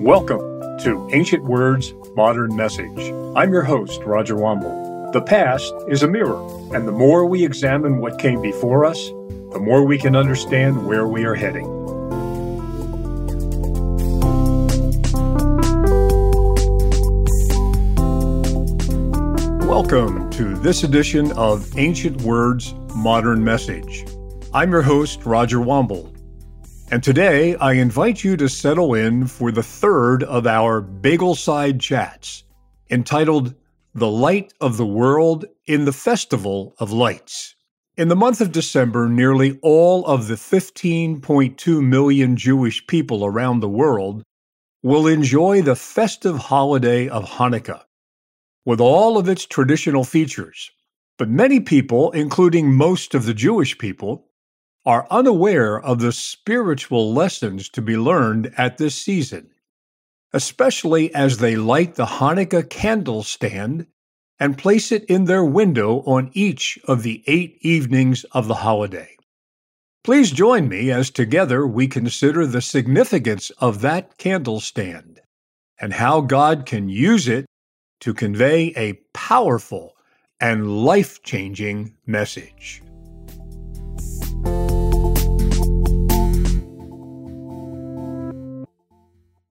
Welcome 0.00 0.78
to 0.82 1.10
Ancient 1.12 1.42
Words, 1.42 1.92
Modern 2.14 2.54
Message. 2.54 3.12
I'm 3.34 3.52
your 3.52 3.64
host, 3.64 4.00
Roger 4.04 4.36
Wambold. 4.36 5.12
The 5.12 5.20
past 5.20 5.74
is 5.88 6.04
a 6.04 6.08
mirror, 6.08 6.40
and 6.72 6.86
the 6.86 6.92
more 6.92 7.26
we 7.26 7.44
examine 7.44 7.98
what 7.98 8.16
came 8.16 8.40
before 8.40 8.84
us, 8.84 9.08
the 9.08 9.58
more 9.60 9.84
we 9.84 9.98
can 9.98 10.14
understand 10.14 10.86
where 10.86 11.08
we 11.08 11.24
are 11.24 11.34
heading. 11.34 11.66
Welcome 19.66 20.30
to 20.30 20.54
this 20.58 20.84
edition 20.84 21.32
of 21.32 21.76
Ancient 21.76 22.22
Words, 22.22 22.72
Modern 22.94 23.42
Message. 23.42 24.06
I'm 24.54 24.70
your 24.70 24.82
host, 24.82 25.26
Roger 25.26 25.58
Wambold. 25.58 26.17
And 26.90 27.02
today 27.02 27.54
I 27.56 27.74
invite 27.74 28.24
you 28.24 28.34
to 28.38 28.48
settle 28.48 28.94
in 28.94 29.26
for 29.26 29.52
the 29.52 29.62
third 29.62 30.22
of 30.22 30.46
our 30.46 30.80
Bagel 30.80 31.34
Side 31.34 31.80
chats, 31.80 32.44
entitled 32.88 33.54
The 33.94 34.08
Light 34.08 34.54
of 34.62 34.78
the 34.78 34.86
World 34.86 35.44
in 35.66 35.84
the 35.84 35.92
Festival 35.92 36.74
of 36.78 36.90
Lights. 36.90 37.54
In 37.98 38.08
the 38.08 38.16
month 38.16 38.40
of 38.40 38.52
December, 38.52 39.06
nearly 39.06 39.58
all 39.60 40.06
of 40.06 40.28
the 40.28 40.36
15.2 40.36 41.86
million 41.86 42.36
Jewish 42.38 42.86
people 42.86 43.22
around 43.22 43.60
the 43.60 43.68
world 43.68 44.22
will 44.82 45.06
enjoy 45.06 45.60
the 45.60 45.76
festive 45.76 46.38
holiday 46.38 47.06
of 47.06 47.24
Hanukkah, 47.24 47.82
with 48.64 48.80
all 48.80 49.18
of 49.18 49.28
its 49.28 49.44
traditional 49.44 50.04
features. 50.04 50.70
But 51.18 51.28
many 51.28 51.60
people, 51.60 52.12
including 52.12 52.72
most 52.72 53.14
of 53.14 53.26
the 53.26 53.34
Jewish 53.34 53.76
people, 53.76 54.27
are 54.86 55.06
unaware 55.10 55.80
of 55.80 55.98
the 55.98 56.12
spiritual 56.12 57.12
lessons 57.12 57.68
to 57.68 57.82
be 57.82 57.96
learned 57.96 58.52
at 58.56 58.78
this 58.78 58.94
season, 58.94 59.50
especially 60.32 61.14
as 61.14 61.38
they 61.38 61.56
light 61.56 61.94
the 61.94 62.06
Hanukkah 62.06 62.68
candle 62.68 63.22
stand 63.22 63.86
and 64.40 64.56
place 64.56 64.92
it 64.92 65.04
in 65.04 65.24
their 65.24 65.44
window 65.44 66.00
on 66.06 66.30
each 66.32 66.78
of 66.86 67.02
the 67.02 67.22
eight 67.26 67.58
evenings 67.60 68.24
of 68.32 68.46
the 68.46 68.54
holiday. 68.54 69.16
Please 70.04 70.30
join 70.30 70.68
me 70.68 70.90
as 70.90 71.10
together 71.10 71.66
we 71.66 71.86
consider 71.86 72.46
the 72.46 72.62
significance 72.62 73.50
of 73.58 73.80
that 73.80 74.16
candle 74.16 74.60
stand 74.60 75.20
and 75.80 75.92
how 75.92 76.20
God 76.20 76.66
can 76.66 76.88
use 76.88 77.28
it 77.28 77.46
to 78.00 78.14
convey 78.14 78.72
a 78.76 78.94
powerful 79.12 79.96
and 80.40 80.84
life 80.84 81.22
changing 81.22 81.94
message. 82.06 82.82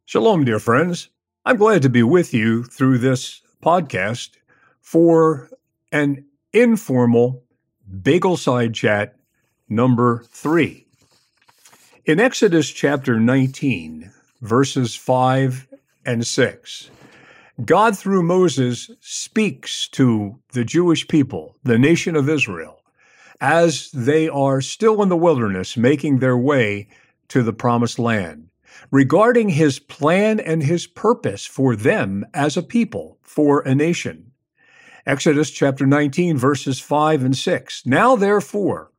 Shalom, 0.09 0.45
dear 0.45 0.59
friends. 0.59 1.09
I'm 1.43 1.57
glad 1.57 1.81
to 1.81 1.89
be 1.89 2.01
with 2.01 2.33
you 2.33 2.63
through 2.63 2.99
this 2.99 3.41
podcast 3.61 4.37
for 4.79 5.49
an 5.91 6.23
informal 6.53 7.43
bagel 8.03 8.37
side 8.37 8.73
chat 8.73 9.17
number 9.67 10.23
three. 10.29 10.87
In 12.05 12.21
Exodus 12.21 12.69
chapter 12.69 13.19
19, 13.19 14.09
verses 14.39 14.95
5 14.95 15.67
and 16.05 16.25
6, 16.25 16.89
God, 17.65 17.97
through 17.97 18.23
Moses, 18.23 18.89
speaks 19.01 19.89
to 19.89 20.39
the 20.53 20.63
Jewish 20.63 21.05
people, 21.09 21.57
the 21.63 21.77
nation 21.77 22.15
of 22.15 22.29
Israel, 22.29 22.79
as 23.41 23.91
they 23.91 24.29
are 24.29 24.61
still 24.61 25.03
in 25.03 25.09
the 25.09 25.17
wilderness 25.17 25.75
making 25.75 26.19
their 26.19 26.37
way 26.37 26.87
to 27.27 27.43
the 27.43 27.51
promised 27.51 27.99
land 27.99 28.46
regarding 28.91 29.49
his 29.49 29.79
plan 29.79 30.39
and 30.39 30.63
his 30.63 30.87
purpose 30.87 31.45
for 31.45 31.75
them 31.75 32.25
as 32.33 32.57
a 32.57 32.63
people, 32.63 33.17
for 33.21 33.61
a 33.61 33.75
nation. 33.75 34.31
Exodus 35.05 35.51
chapter 35.51 35.85
19, 35.85 36.37
verses 36.37 36.79
5 36.79 37.23
and 37.23 37.37
6. 37.37 37.85
Now 37.85 38.15
therefore, 38.15 38.91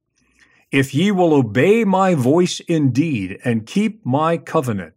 if 0.70 0.94
ye 0.94 1.10
will 1.10 1.34
obey 1.34 1.84
my 1.84 2.14
voice 2.14 2.60
indeed 2.60 3.38
and 3.44 3.66
keep 3.66 4.04
my 4.04 4.36
covenant, 4.36 4.94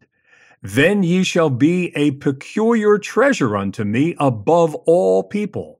then 0.62 1.02
ye 1.02 1.24
shall 1.24 1.50
be 1.50 1.91
a 1.96 2.12
peculiar 2.12 2.97
treasure 2.97 3.58
unto 3.58 3.84
me 3.84 4.16
above 4.20 4.75
all 4.86 5.24
people. 5.24 5.80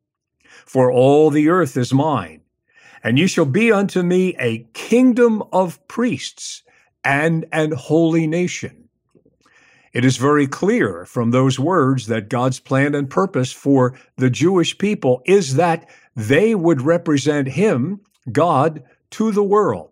For 0.66 0.92
all 0.92 1.30
the 1.30 1.50
earth 1.50 1.78
is 1.78 1.94
mine, 1.94 2.42
and 3.04 3.20
ye 3.20 3.28
shall 3.28 3.46
be 3.46 3.72
unto 3.72 4.02
me 4.02 4.36
a 4.40 4.68
kingdom 4.74 5.44
of 5.52 5.86
priests 5.88 6.64
and 7.04 7.46
an 7.52 7.72
holy 7.72 8.28
nation. 8.28 8.81
It 9.94 10.06
is 10.06 10.18
very 10.18 10.48
clear 10.48 11.06
from 11.06 11.32
those 11.32 11.60
words 11.60 12.08
that 12.08 12.30
God's 12.30 12.60
plan 12.60 12.96
and 12.96 13.10
purpose 13.10 13.52
for 13.52 13.94
the 14.16 14.30
Jewish 14.30 14.78
people 14.78 15.22
is 15.26 15.56
that 15.56 15.90
they 16.16 16.56
would 16.56 16.82
represent 16.82 17.50
Him, 17.50 18.02
God, 18.32 18.84
to 19.12 19.32
the 19.32 19.44
world. 19.44 19.92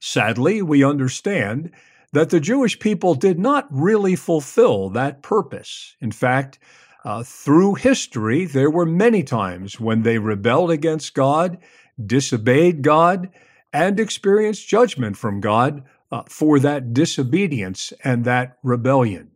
Sadly, 0.00 0.62
we 0.62 0.82
understand 0.82 1.70
that 2.12 2.30
the 2.30 2.40
Jewish 2.40 2.78
people 2.78 3.14
did 3.14 3.38
not 3.38 3.66
really 3.70 4.16
fulfill 4.16 4.88
that 4.90 5.22
purpose. 5.22 5.96
In 6.00 6.12
fact, 6.12 6.58
uh, 7.04 7.22
through 7.22 7.74
history, 7.74 8.46
there 8.46 8.70
were 8.70 8.86
many 8.86 9.22
times 9.22 9.78
when 9.78 10.02
they 10.02 10.18
rebelled 10.18 10.70
against 10.70 11.14
God, 11.14 11.58
disobeyed 12.04 12.82
God, 12.82 13.30
and 13.72 14.00
experienced 14.00 14.66
judgment 14.66 15.16
from 15.16 15.40
God 15.40 15.84
uh, 16.16 16.22
for 16.28 16.58
that 16.58 16.94
disobedience 16.94 17.92
and 18.02 18.24
that 18.24 18.56
rebellion. 18.62 19.30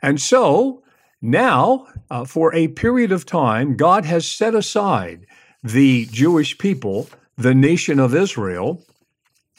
And 0.00 0.20
so 0.20 0.84
now, 1.20 1.86
uh, 2.08 2.24
for 2.24 2.54
a 2.54 2.68
period 2.68 3.10
of 3.10 3.26
time, 3.26 3.76
God 3.76 4.04
has 4.04 4.24
set 4.24 4.54
aside 4.54 5.26
the 5.64 6.06
Jewish 6.06 6.56
people, 6.56 7.08
the 7.36 7.54
nation 7.54 7.98
of 7.98 8.14
Israel, 8.14 8.84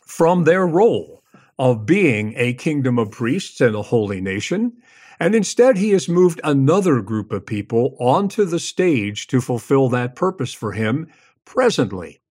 from 0.06 0.46
their 0.46 0.66
role 0.66 1.22
of 1.58 1.86
being 1.86 2.34
a 2.38 2.54
kingdom 2.54 2.98
of 2.98 3.12
priests 3.12 3.60
and 3.60 3.76
a 3.76 3.82
holy 3.82 4.22
nation. 4.22 4.72
And 5.20 5.36
instead, 5.36 5.76
he 5.76 5.90
has 5.90 6.08
moved 6.08 6.40
another 6.46 7.02
group 7.02 7.34
of 7.34 7.46
people 7.46 7.98
onto 8.00 8.46
the 8.46 8.60
stage 8.60 9.28
to 9.28 9.42
fulfill 9.42 9.90
that 9.90 10.16
purpose 10.16 10.54
for 10.54 10.72
him 10.72 11.08
presently. 11.44 12.22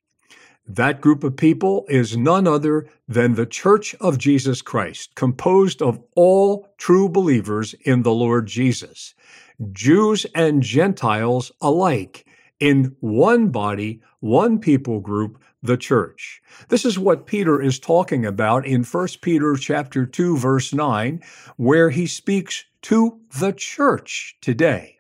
That 0.69 1.01
group 1.01 1.25
of 1.25 1.37
people 1.37 1.87
is 1.89 2.17
none 2.17 2.47
other 2.47 2.87
than 3.09 3.35
the 3.35 3.47
Church 3.47 3.95
of 4.03 4.19
Jesus 4.19 4.61
Christ, 4.61 5.15
composed 5.15 5.81
of 5.81 5.99
all 6.15 6.69
true 6.77 7.09
believers 7.09 7.75
in 7.83 8.03
the 8.03 8.13
Lord 8.13 8.47
Jesus, 8.47 9.15
Jews 9.73 10.27
and 10.35 10.63
Gentiles 10.63 11.51
alike, 11.63 12.27
in 12.61 12.97
one 13.01 13.49
body, 13.49 14.03
one 14.21 14.59
people 14.59 15.01
group, 15.01 15.43
the 15.63 15.77
church. 15.77 16.43
This 16.69 16.85
is 16.85 16.99
what 16.99 17.27
Peter 17.27 17.61
is 17.61 17.79
talking 17.79 18.27
about 18.27 18.67
in 18.67 18.85
1 18.85 19.09
Peter 19.23 19.57
chapter 19.57 20.07
2 20.07 20.37
verse 20.37 20.73
9 20.73 21.23
where 21.57 21.91
he 21.91 22.07
speaks 22.07 22.65
to 22.83 23.21
the 23.39 23.53
church 23.53 24.37
today. 24.41 24.99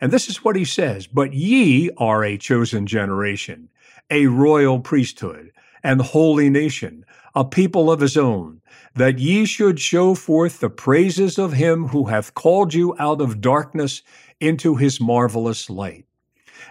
And 0.00 0.10
this 0.10 0.28
is 0.28 0.42
what 0.42 0.56
he 0.56 0.64
says, 0.64 1.06
but 1.06 1.34
ye 1.34 1.90
are 1.98 2.24
a 2.24 2.38
chosen 2.38 2.86
generation, 2.86 3.68
a 4.10 4.26
royal 4.26 4.80
priesthood, 4.80 5.52
and 5.82 6.00
holy 6.00 6.50
nation, 6.50 7.04
a 7.34 7.44
people 7.44 7.90
of 7.90 8.00
his 8.00 8.16
own, 8.16 8.60
that 8.94 9.18
ye 9.18 9.44
should 9.44 9.78
show 9.80 10.14
forth 10.14 10.60
the 10.60 10.70
praises 10.70 11.38
of 11.38 11.52
him 11.52 11.88
who 11.88 12.06
hath 12.06 12.34
called 12.34 12.74
you 12.74 12.94
out 12.98 13.20
of 13.20 13.40
darkness 13.40 14.02
into 14.40 14.76
his 14.76 15.00
marvelous 15.00 15.70
light. 15.70 16.04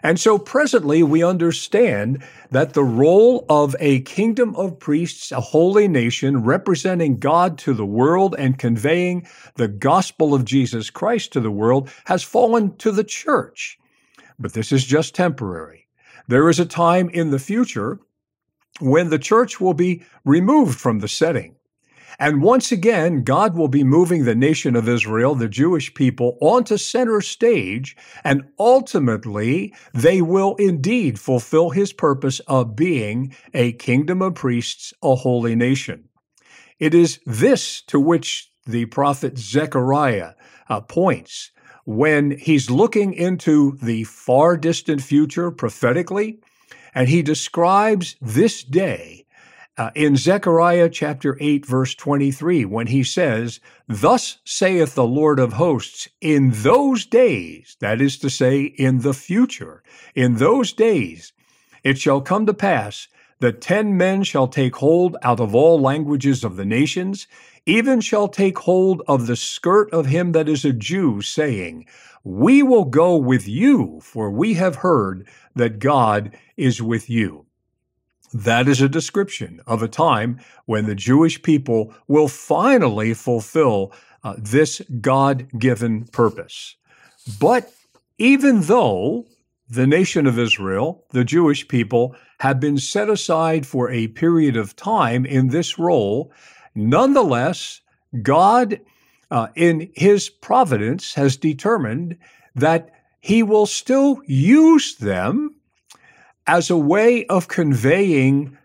And 0.04 0.20
so 0.20 0.38
presently 0.38 1.04
we 1.04 1.24
understand 1.24 2.24
that 2.52 2.74
the 2.74 2.84
role 2.84 3.46
of 3.50 3.76
a 3.80 4.02
kingdom 4.02 4.56
of 4.56 4.80
priests, 4.80 5.32
a 5.32 5.42
holy 5.42 5.88
nation 5.88 6.44
representing 6.44 7.18
God 7.18 7.58
to 7.60 7.74
the 7.74 7.86
world 7.86 8.36
and 8.38 8.58
conveying 8.58 9.28
the 9.56 9.68
gospel 9.68 10.34
of 10.34 10.46
Jesus 10.46 10.90
Christ 10.90 11.34
to 11.34 11.40
the 11.40 11.52
world 11.52 11.90
has 12.06 12.24
fallen 12.24 12.76
to 12.78 12.92
the 12.92 13.04
church. 13.04 13.78
But 14.38 14.54
this 14.54 14.72
is 14.72 14.86
just 14.86 15.16
temporary. 15.16 15.79
There 16.30 16.48
is 16.48 16.60
a 16.60 16.66
time 16.66 17.10
in 17.10 17.32
the 17.32 17.40
future 17.40 17.98
when 18.80 19.10
the 19.10 19.18
church 19.18 19.60
will 19.60 19.74
be 19.74 20.04
removed 20.24 20.80
from 20.80 21.00
the 21.00 21.08
setting. 21.08 21.56
And 22.20 22.44
once 22.44 22.72
again, 22.72 23.24
God 23.24 23.56
will 23.56 23.68
be 23.68 23.84
moving 23.84 24.26
the 24.26 24.36
nation 24.36 24.76
of 24.76 24.88
Israel, 24.88 25.34
the 25.34 25.50
Jewish 25.50 25.92
people, 25.96 26.38
onto 26.40 26.78
center 26.78 27.22
stage, 27.22 27.98
and 28.24 28.44
ultimately 28.60 29.74
they 29.92 30.22
will 30.22 30.54
indeed 30.60 31.20
fulfill 31.20 31.72
his 31.72 31.94
purpose 31.94 32.40
of 32.42 32.76
being 32.76 33.36
a 33.56 33.72
kingdom 33.74 34.22
of 34.22 34.36
priests, 34.36 34.94
a 35.02 35.16
holy 35.16 35.56
nation. 35.56 36.10
It 36.78 36.94
is 36.94 37.20
this 37.26 37.82
to 37.88 38.00
which 38.00 38.52
the 38.68 38.86
prophet 38.86 39.40
Zechariah 39.40 40.34
uh, 40.70 40.82
points 40.82 41.50
when 41.90 42.30
he's 42.38 42.70
looking 42.70 43.14
into 43.14 43.76
the 43.82 44.04
far 44.04 44.56
distant 44.56 45.02
future 45.02 45.50
prophetically, 45.50 46.38
and 46.94 47.10
he 47.10 47.24
describes 47.24 48.16
this 48.22 48.64
day 48.64 49.26
uh, 49.76 49.90
in 49.96 50.16
Zechariah 50.16 50.90
chapter 50.90 51.36
8, 51.40 51.66
verse 51.66 51.96
23, 51.96 52.64
when 52.66 52.86
he 52.86 53.04
says, 53.04 53.60
Thus 53.88 54.38
saith 54.46 54.94
the 54.94 55.04
Lord 55.04 55.40
of 55.40 55.54
hosts, 55.54 56.08
in 56.22 56.52
those 56.54 57.08
days, 57.08 57.76
that 57.80 58.02
is 58.02 58.20
to 58.20 58.30
say, 58.30 58.66
in 58.66 59.00
the 59.00 59.16
future, 59.16 59.82
in 60.14 60.36
those 60.36 60.72
days, 60.72 61.34
it 61.84 61.98
shall 61.98 62.22
come 62.22 62.46
to 62.46 62.54
pass 62.54 63.08
that 63.40 63.62
ten 63.62 63.98
men 63.98 64.22
shall 64.22 64.48
take 64.48 64.76
hold 64.76 65.18
out 65.24 65.40
of 65.40 65.56
all 65.56 65.82
languages 65.82 66.44
of 66.44 66.56
the 66.56 66.66
nations, 66.66 67.26
even 67.70 68.02
shall 68.02 68.28
take 68.28 68.58
hold 68.58 69.04
of 69.08 69.28
the 69.28 69.36
skirt 69.36 69.94
of 69.94 70.08
him 70.08 70.32
that 70.32 70.50
is 70.50 70.66
a 70.66 70.74
Jew, 70.74 71.22
saying, 71.22 71.86
We 72.24 72.64
will 72.64 72.86
go 72.86 73.16
with 73.16 73.48
you, 73.48 74.00
for 74.02 74.32
we 74.32 74.56
have 74.56 74.78
heard 74.78 75.28
that 75.56 75.78
God 75.78 76.36
is 76.58 76.82
with 76.82 77.10
you. 77.10 77.46
That 78.34 78.68
is 78.68 78.82
a 78.82 78.90
description 78.90 79.62
of 79.68 79.84
a 79.84 79.88
time 79.88 80.40
when 80.66 80.88
the 80.88 80.96
Jewish 80.96 81.42
people 81.44 81.94
will 82.08 82.28
finally 82.28 83.14
fulfill 83.14 83.92
uh, 84.24 84.34
this 84.38 84.82
God 85.00 85.48
given 85.58 86.06
purpose. 86.06 86.76
But 87.40 87.72
even 88.18 88.62
though 88.62 89.26
the 89.70 89.86
nation 89.86 90.26
of 90.26 90.40
Israel, 90.40 91.06
the 91.12 91.24
Jewish 91.24 91.68
people, 91.68 92.16
have 92.40 92.60
been 92.60 92.80
set 92.80 93.10
aside 93.10 93.68
for 93.68 93.92
a 93.92 94.08
period 94.08 94.58
of 94.58 94.76
time 94.76 95.26
in 95.26 95.50
this 95.50 95.78
role, 95.78 96.32
nonetheless, 96.76 97.82
God, 98.22 98.80
uh, 99.32 99.48
in 99.56 99.92
his 99.96 100.30
providence, 100.30 101.14
has 101.14 101.38
determined 101.38 102.18
that 102.56 102.92
he 103.20 103.44
will 103.44 103.66
still 103.66 104.22
use 104.26 104.96
them 104.96 105.56
as 106.48 106.70
a 106.70 106.78
way 106.78 107.26
of 107.26 107.48
conveying 107.48 108.58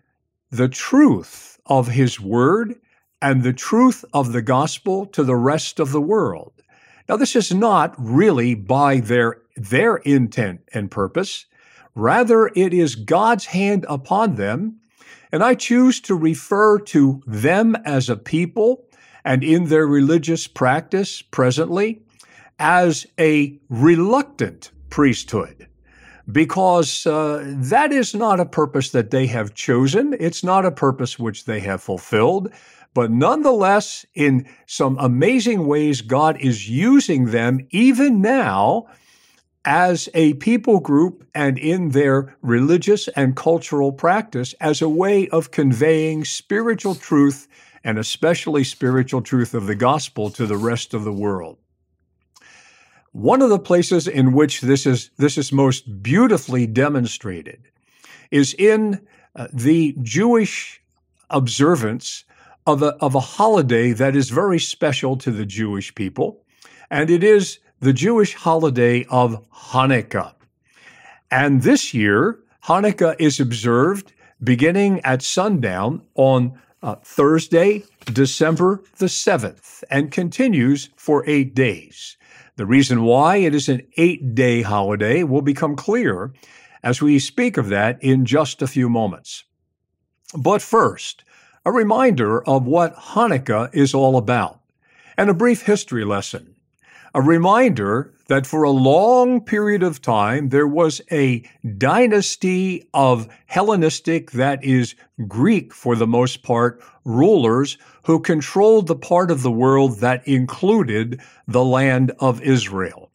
the 0.49 0.69
truth 0.69 1.59
of 1.65 1.87
his 1.87 2.19
word 2.19 2.75
and 3.21 3.43
the 3.43 3.53
truth 3.53 4.05
of 4.13 4.31
the 4.31 4.41
gospel 4.41 5.05
to 5.07 5.23
the 5.23 5.35
rest 5.35 5.79
of 5.79 5.91
the 5.91 6.01
world. 6.01 6.53
Now, 7.07 7.17
this 7.17 7.35
is 7.35 7.53
not 7.53 7.93
really 7.97 8.55
by 8.55 8.99
their, 8.99 9.41
their 9.55 9.97
intent 9.97 10.61
and 10.73 10.89
purpose. 10.89 11.45
Rather, 11.93 12.47
it 12.55 12.73
is 12.73 12.95
God's 12.95 13.45
hand 13.45 13.85
upon 13.87 14.35
them. 14.35 14.79
And 15.31 15.43
I 15.43 15.55
choose 15.55 15.99
to 16.01 16.15
refer 16.15 16.79
to 16.79 17.21
them 17.25 17.75
as 17.85 18.09
a 18.09 18.15
people 18.15 18.85
and 19.23 19.43
in 19.43 19.65
their 19.65 19.87
religious 19.87 20.47
practice 20.47 21.21
presently 21.21 22.01
as 22.59 23.05
a 23.19 23.59
reluctant 23.69 24.71
priesthood 24.89 25.67
because 26.31 27.05
uh, 27.05 27.43
that 27.45 27.91
is 27.91 28.15
not 28.15 28.39
a 28.39 28.45
purpose 28.45 28.91
that 28.91 29.11
they 29.11 29.27
have 29.27 29.53
chosen. 29.53 30.15
It's 30.19 30.43
not 30.43 30.65
a 30.65 30.71
purpose 30.71 31.19
which 31.19 31.45
they 31.45 31.59
have 31.61 31.81
fulfilled. 31.81 32.51
But 32.93 33.11
nonetheless, 33.11 34.05
in 34.15 34.47
some 34.67 34.97
amazing 34.99 35.67
ways, 35.67 36.01
God 36.01 36.37
is 36.39 36.69
using 36.69 37.25
them 37.25 37.67
even 37.71 38.21
now 38.21 38.87
as 39.65 40.07
a 40.13 40.35
people 40.35 40.79
group 40.79 41.27
and 41.33 41.57
in 41.57 41.89
their 41.89 42.37
religious 42.41 43.07
and 43.09 43.35
cultural 43.35 43.91
practice 43.91 44.53
as 44.61 44.81
a 44.81 44.89
way 44.89 45.27
of 45.29 45.51
conveying 45.51 46.23
spiritual 46.23 46.93
truth 46.93 47.47
and 47.83 47.97
especially 47.97 48.63
spiritual 48.63 49.21
truth 49.21 49.53
of 49.53 49.65
the 49.65 49.75
gospel 49.75 50.29
to 50.29 50.45
the 50.45 50.57
rest 50.57 50.93
of 50.93 51.03
the 51.03 51.13
world. 51.13 51.57
One 53.11 53.41
of 53.41 53.49
the 53.49 53.59
places 53.59 54.07
in 54.07 54.33
which 54.33 54.61
this 54.61 54.85
is, 54.85 55.09
this 55.17 55.37
is 55.37 55.51
most 55.51 56.03
beautifully 56.03 56.67
demonstrated 56.67 57.63
is 58.29 58.53
in 58.55 59.05
uh, 59.35 59.47
the 59.53 59.95
Jewish 60.01 60.81
observance 61.29 62.23
of 62.67 62.81
a, 62.81 62.95
of 62.95 63.15
a 63.15 63.19
holiday 63.19 63.91
that 63.93 64.15
is 64.15 64.29
very 64.29 64.59
special 64.59 65.15
to 65.17 65.31
the 65.31 65.45
Jewish 65.45 65.93
people, 65.95 66.43
and 66.89 67.09
it 67.09 67.23
is 67.23 67.59
the 67.85 67.93
Jewish 67.93 68.33
holiday 68.33 69.05
of 69.11 69.47
Hanukkah. 69.51 70.33
And 71.29 71.61
this 71.61 71.93
year, 71.93 72.39
Hanukkah 72.63 73.15
is 73.19 73.39
observed 73.39 74.11
beginning 74.43 75.01
at 75.01 75.21
sundown 75.21 76.01
on 76.15 76.59
uh, 76.81 76.95
Thursday, 77.03 77.83
December 78.05 78.81
the 78.97 79.05
7th, 79.05 79.83
and 79.91 80.11
continues 80.11 80.89
for 80.95 81.23
eight 81.27 81.53
days. 81.53 82.17
The 82.55 82.65
reason 82.65 83.03
why 83.03 83.35
it 83.35 83.53
is 83.53 83.69
an 83.69 83.83
eight 83.97 84.33
day 84.33 84.63
holiday 84.63 85.21
will 85.21 85.43
become 85.43 85.75
clear 85.75 86.33
as 86.81 87.03
we 87.03 87.19
speak 87.19 87.55
of 87.55 87.69
that 87.69 88.01
in 88.01 88.25
just 88.25 88.63
a 88.63 88.67
few 88.67 88.89
moments. 88.89 89.43
But 90.35 90.63
first, 90.63 91.23
a 91.63 91.71
reminder 91.71 92.43
of 92.49 92.65
what 92.65 92.95
Hanukkah 92.95 93.69
is 93.75 93.93
all 93.93 94.17
about 94.17 94.59
and 95.15 95.29
a 95.29 95.35
brief 95.35 95.61
history 95.61 96.03
lesson. 96.03 96.54
A 97.15 97.21
reminder 97.21 98.13
that 98.27 98.45
for 98.45 98.63
a 98.63 98.71
long 98.71 99.39
period 99.39 99.83
of 99.83 100.01
time 100.01 100.49
there 100.49 100.67
was 100.67 100.99
a 101.09 101.49
dynasty 101.77 102.89
of 102.93 103.29
Hellenistic, 103.45 104.31
that 104.31 104.61
is, 104.61 104.95
Greek 105.25 105.73
for 105.73 105.95
the 105.95 106.05
most 106.05 106.43
part, 106.43 106.83
rulers 107.05 107.77
who 108.03 108.19
controlled 108.19 108.87
the 108.87 108.97
part 108.97 109.31
of 109.31 109.43
the 109.43 109.51
world 109.51 109.99
that 109.99 110.27
included 110.27 111.21
the 111.47 111.63
land 111.63 112.11
of 112.19 112.41
Israel. 112.41 113.11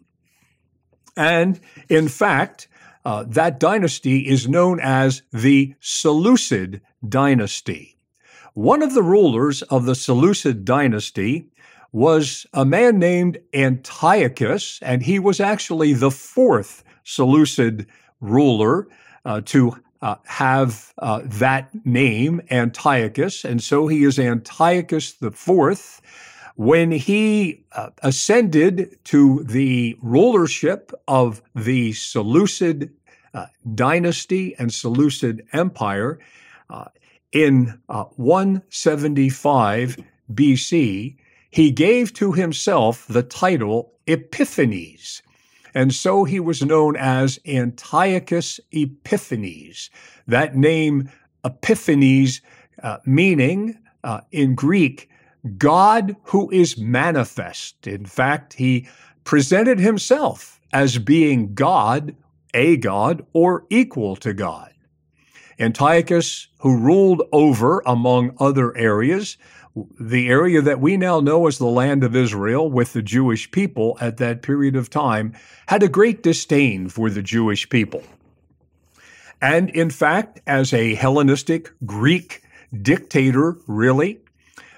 And 1.14 1.60
in 1.90 2.08
fact, 2.08 2.68
uh, 3.04 3.24
that 3.28 3.60
dynasty 3.60 4.26
is 4.26 4.48
known 4.48 4.80
as 4.80 5.20
the 5.30 5.74
Seleucid 5.80 6.80
dynasty. 7.06 7.98
One 8.54 8.82
of 8.82 8.94
the 8.94 9.02
rulers 9.02 9.60
of 9.60 9.84
the 9.84 9.94
Seleucid 9.94 10.64
dynasty 10.64 11.50
was 11.92 12.46
a 12.52 12.64
man 12.64 12.98
named 12.98 13.38
Antiochus, 13.52 14.78
and 14.82 15.02
he 15.02 15.18
was 15.18 15.40
actually 15.40 15.92
the 15.92 16.10
fourth 16.10 16.84
Seleucid 17.04 17.86
ruler 18.20 18.88
uh, 19.24 19.40
to 19.46 19.72
uh, 20.02 20.16
have 20.24 20.92
uh, 20.98 21.20
that 21.24 21.68
name, 21.84 22.40
Antiochus, 22.50 23.44
and 23.44 23.62
so 23.62 23.86
he 23.86 24.04
is 24.04 24.18
Antiochus 24.18 25.12
the 25.12 25.30
fourth. 25.30 26.00
When 26.56 26.90
he 26.90 27.64
uh, 27.72 27.90
ascended 28.02 28.98
to 29.04 29.44
the 29.44 29.96
rulership 30.02 30.92
of 31.08 31.42
the 31.54 31.92
Seleucid 31.92 32.92
uh, 33.32 33.46
dynasty 33.74 34.54
and 34.58 34.72
Seleucid 34.72 35.46
empire 35.52 36.18
uh, 36.68 36.86
in 37.32 37.80
175 37.88 39.96
BC, 40.32 41.16
he 41.50 41.70
gave 41.70 42.12
to 42.14 42.32
himself 42.32 43.06
the 43.08 43.22
title 43.22 43.92
Epiphanes. 44.06 45.22
And 45.74 45.94
so 45.94 46.24
he 46.24 46.40
was 46.40 46.62
known 46.62 46.96
as 46.96 47.38
Antiochus 47.46 48.58
Epiphanes. 48.72 49.90
That 50.26 50.56
name, 50.56 51.10
Epiphanes, 51.44 52.40
uh, 52.82 52.98
meaning 53.04 53.78
uh, 54.02 54.20
in 54.32 54.54
Greek, 54.54 55.08
God 55.56 56.16
who 56.24 56.50
is 56.50 56.78
manifest. 56.78 57.86
In 57.86 58.04
fact, 58.04 58.54
he 58.54 58.88
presented 59.24 59.78
himself 59.78 60.60
as 60.72 60.98
being 60.98 61.54
God, 61.54 62.14
a 62.54 62.76
God, 62.76 63.24
or 63.32 63.64
equal 63.70 64.16
to 64.16 64.32
God. 64.32 64.72
Antiochus, 65.58 66.48
who 66.60 66.76
ruled 66.76 67.22
over, 67.32 67.82
among 67.84 68.34
other 68.38 68.76
areas, 68.76 69.36
the 69.98 70.28
area 70.28 70.60
that 70.60 70.80
we 70.80 70.96
now 70.96 71.20
know 71.20 71.46
as 71.46 71.58
the 71.58 71.66
land 71.66 72.02
of 72.02 72.16
Israel 72.16 72.70
with 72.70 72.92
the 72.92 73.02
Jewish 73.02 73.50
people 73.50 73.96
at 74.00 74.16
that 74.16 74.42
period 74.42 74.74
of 74.76 74.90
time 74.90 75.32
had 75.68 75.82
a 75.82 75.88
great 75.88 76.22
disdain 76.22 76.88
for 76.88 77.08
the 77.08 77.22
Jewish 77.22 77.68
people. 77.68 78.02
And 79.40 79.70
in 79.70 79.90
fact, 79.90 80.40
as 80.46 80.72
a 80.72 80.94
Hellenistic 80.94 81.72
Greek 81.86 82.42
dictator, 82.82 83.56
really, 83.66 84.20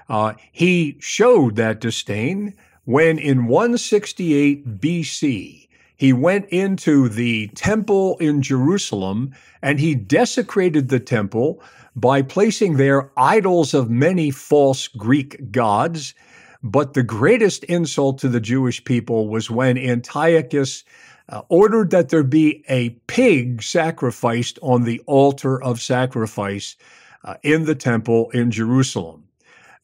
uh, 0.09 0.35
he 0.53 0.97
showed 1.01 1.57
that 1.57 1.81
disdain 1.81 2.55
when 2.85 3.19
in 3.19 3.47
168 3.47 4.81
BC 4.81 5.69
he 5.97 6.13
went 6.13 6.47
into 6.47 7.09
the 7.09 7.49
temple 7.55 8.17
in 8.19 8.43
Jerusalem 8.43 9.33
and 9.63 9.79
he 9.79 9.95
desecrated 9.95 10.89
the 10.89 11.01
temple 11.01 11.63
by 11.95 12.23
placing 12.23 12.77
there 12.77 13.11
idols 13.17 13.75
of 13.75 13.91
many 13.91 14.31
false 14.31 14.89
Greek 14.89 15.51
gods. 15.53 16.15
But 16.63 16.95
the 16.95 17.03
greatest 17.03 17.65
insult 17.65 18.19
to 18.19 18.29
the 18.29 18.41
Jewish 18.41 18.85
people 18.85 19.29
was 19.29 19.51
when 19.51 19.77
Antiochus 19.77 20.85
uh, 21.29 21.43
ordered 21.49 21.91
that 21.91 22.09
there 22.09 22.23
be 22.23 22.65
a 22.69 22.91
pig 23.07 23.63
sacrificed 23.63 24.59
on 24.63 24.85
the 24.85 25.01
altar 25.07 25.63
of 25.63 25.81
sacrifice 25.81 26.77
uh, 27.25 27.35
in 27.43 27.65
the 27.65 27.75
temple 27.75 28.31
in 28.31 28.51
Jerusalem. 28.51 29.25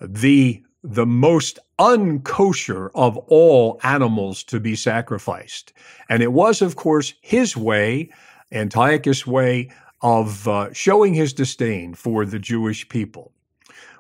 The, 0.01 0.63
the 0.85 1.07
most 1.07 1.59
unkosher 1.79 2.91
of 2.95 3.17
all 3.17 3.81
animals 3.83 4.43
to 4.45 4.61
be 4.61 4.77
sacrificed. 4.77 5.73
And 6.09 6.23
it 6.23 6.33
was, 6.33 6.63
of 6.63 6.77
course, 6.77 7.15
his 7.21 7.57
way, 7.57 8.11
Antiochus' 8.53 9.27
way, 9.27 9.71
of 10.01 10.47
uh, 10.47 10.73
showing 10.73 11.15
his 11.15 11.33
disdain 11.33 11.95
for 11.95 12.25
the 12.25 12.39
Jewish 12.39 12.89
people? 12.89 13.33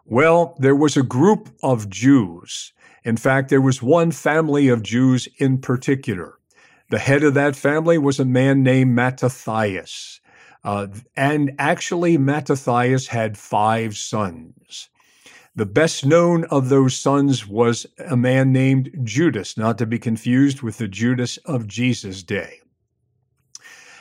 Well, 0.04 0.56
there 0.58 0.76
was 0.76 0.96
a 0.96 1.02
group 1.02 1.50
of 1.62 1.90
Jews. 1.90 2.72
In 3.04 3.16
fact, 3.16 3.50
there 3.50 3.60
was 3.60 3.82
one 3.82 4.10
family 4.10 4.68
of 4.68 4.82
Jews 4.82 5.28
in 5.38 5.58
particular. 5.58 6.38
The 6.90 6.98
head 6.98 7.22
of 7.22 7.34
that 7.34 7.56
family 7.56 7.98
was 7.98 8.18
a 8.18 8.24
man 8.24 8.62
named 8.62 8.94
Mattathias. 8.94 10.20
Uh, 10.64 10.88
and 11.16 11.52
actually, 11.58 12.16
Mattathias 12.16 13.08
had 13.08 13.36
five 13.36 13.96
sons. 13.96 14.88
The 15.54 15.66
best 15.66 16.06
known 16.06 16.44
of 16.44 16.68
those 16.68 16.96
sons 16.96 17.46
was 17.46 17.86
a 17.98 18.16
man 18.16 18.52
named 18.52 18.90
Judas, 19.02 19.56
not 19.56 19.76
to 19.78 19.86
be 19.86 19.98
confused 19.98 20.62
with 20.62 20.78
the 20.78 20.88
Judas 20.88 21.36
of 21.38 21.66
Jesus' 21.66 22.22
day. 22.22 22.60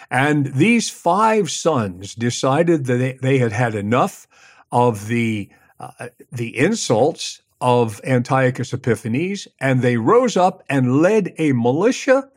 And 0.09 0.47
these 0.53 0.89
five 0.89 1.51
sons 1.51 2.15
decided 2.15 2.85
that 2.85 3.19
they 3.21 3.37
had 3.37 3.51
had 3.51 3.75
enough 3.75 4.27
of 4.71 5.07
the, 5.07 5.49
uh, 5.79 6.09
the 6.31 6.57
insults 6.57 7.41
of 7.59 7.99
Antiochus 8.03 8.73
Epiphanes, 8.73 9.47
and 9.59 9.81
they 9.81 9.97
rose 9.97 10.37
up 10.37 10.63
and 10.69 11.01
led 11.01 11.33
a 11.37 11.51
militia 11.53 12.29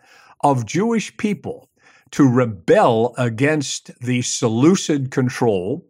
of 0.42 0.66
Jewish 0.66 1.16
people 1.16 1.68
to 2.12 2.28
rebel 2.28 3.14
against 3.18 3.96
the 4.00 4.22
Seleucid 4.22 5.10
control. 5.10 5.86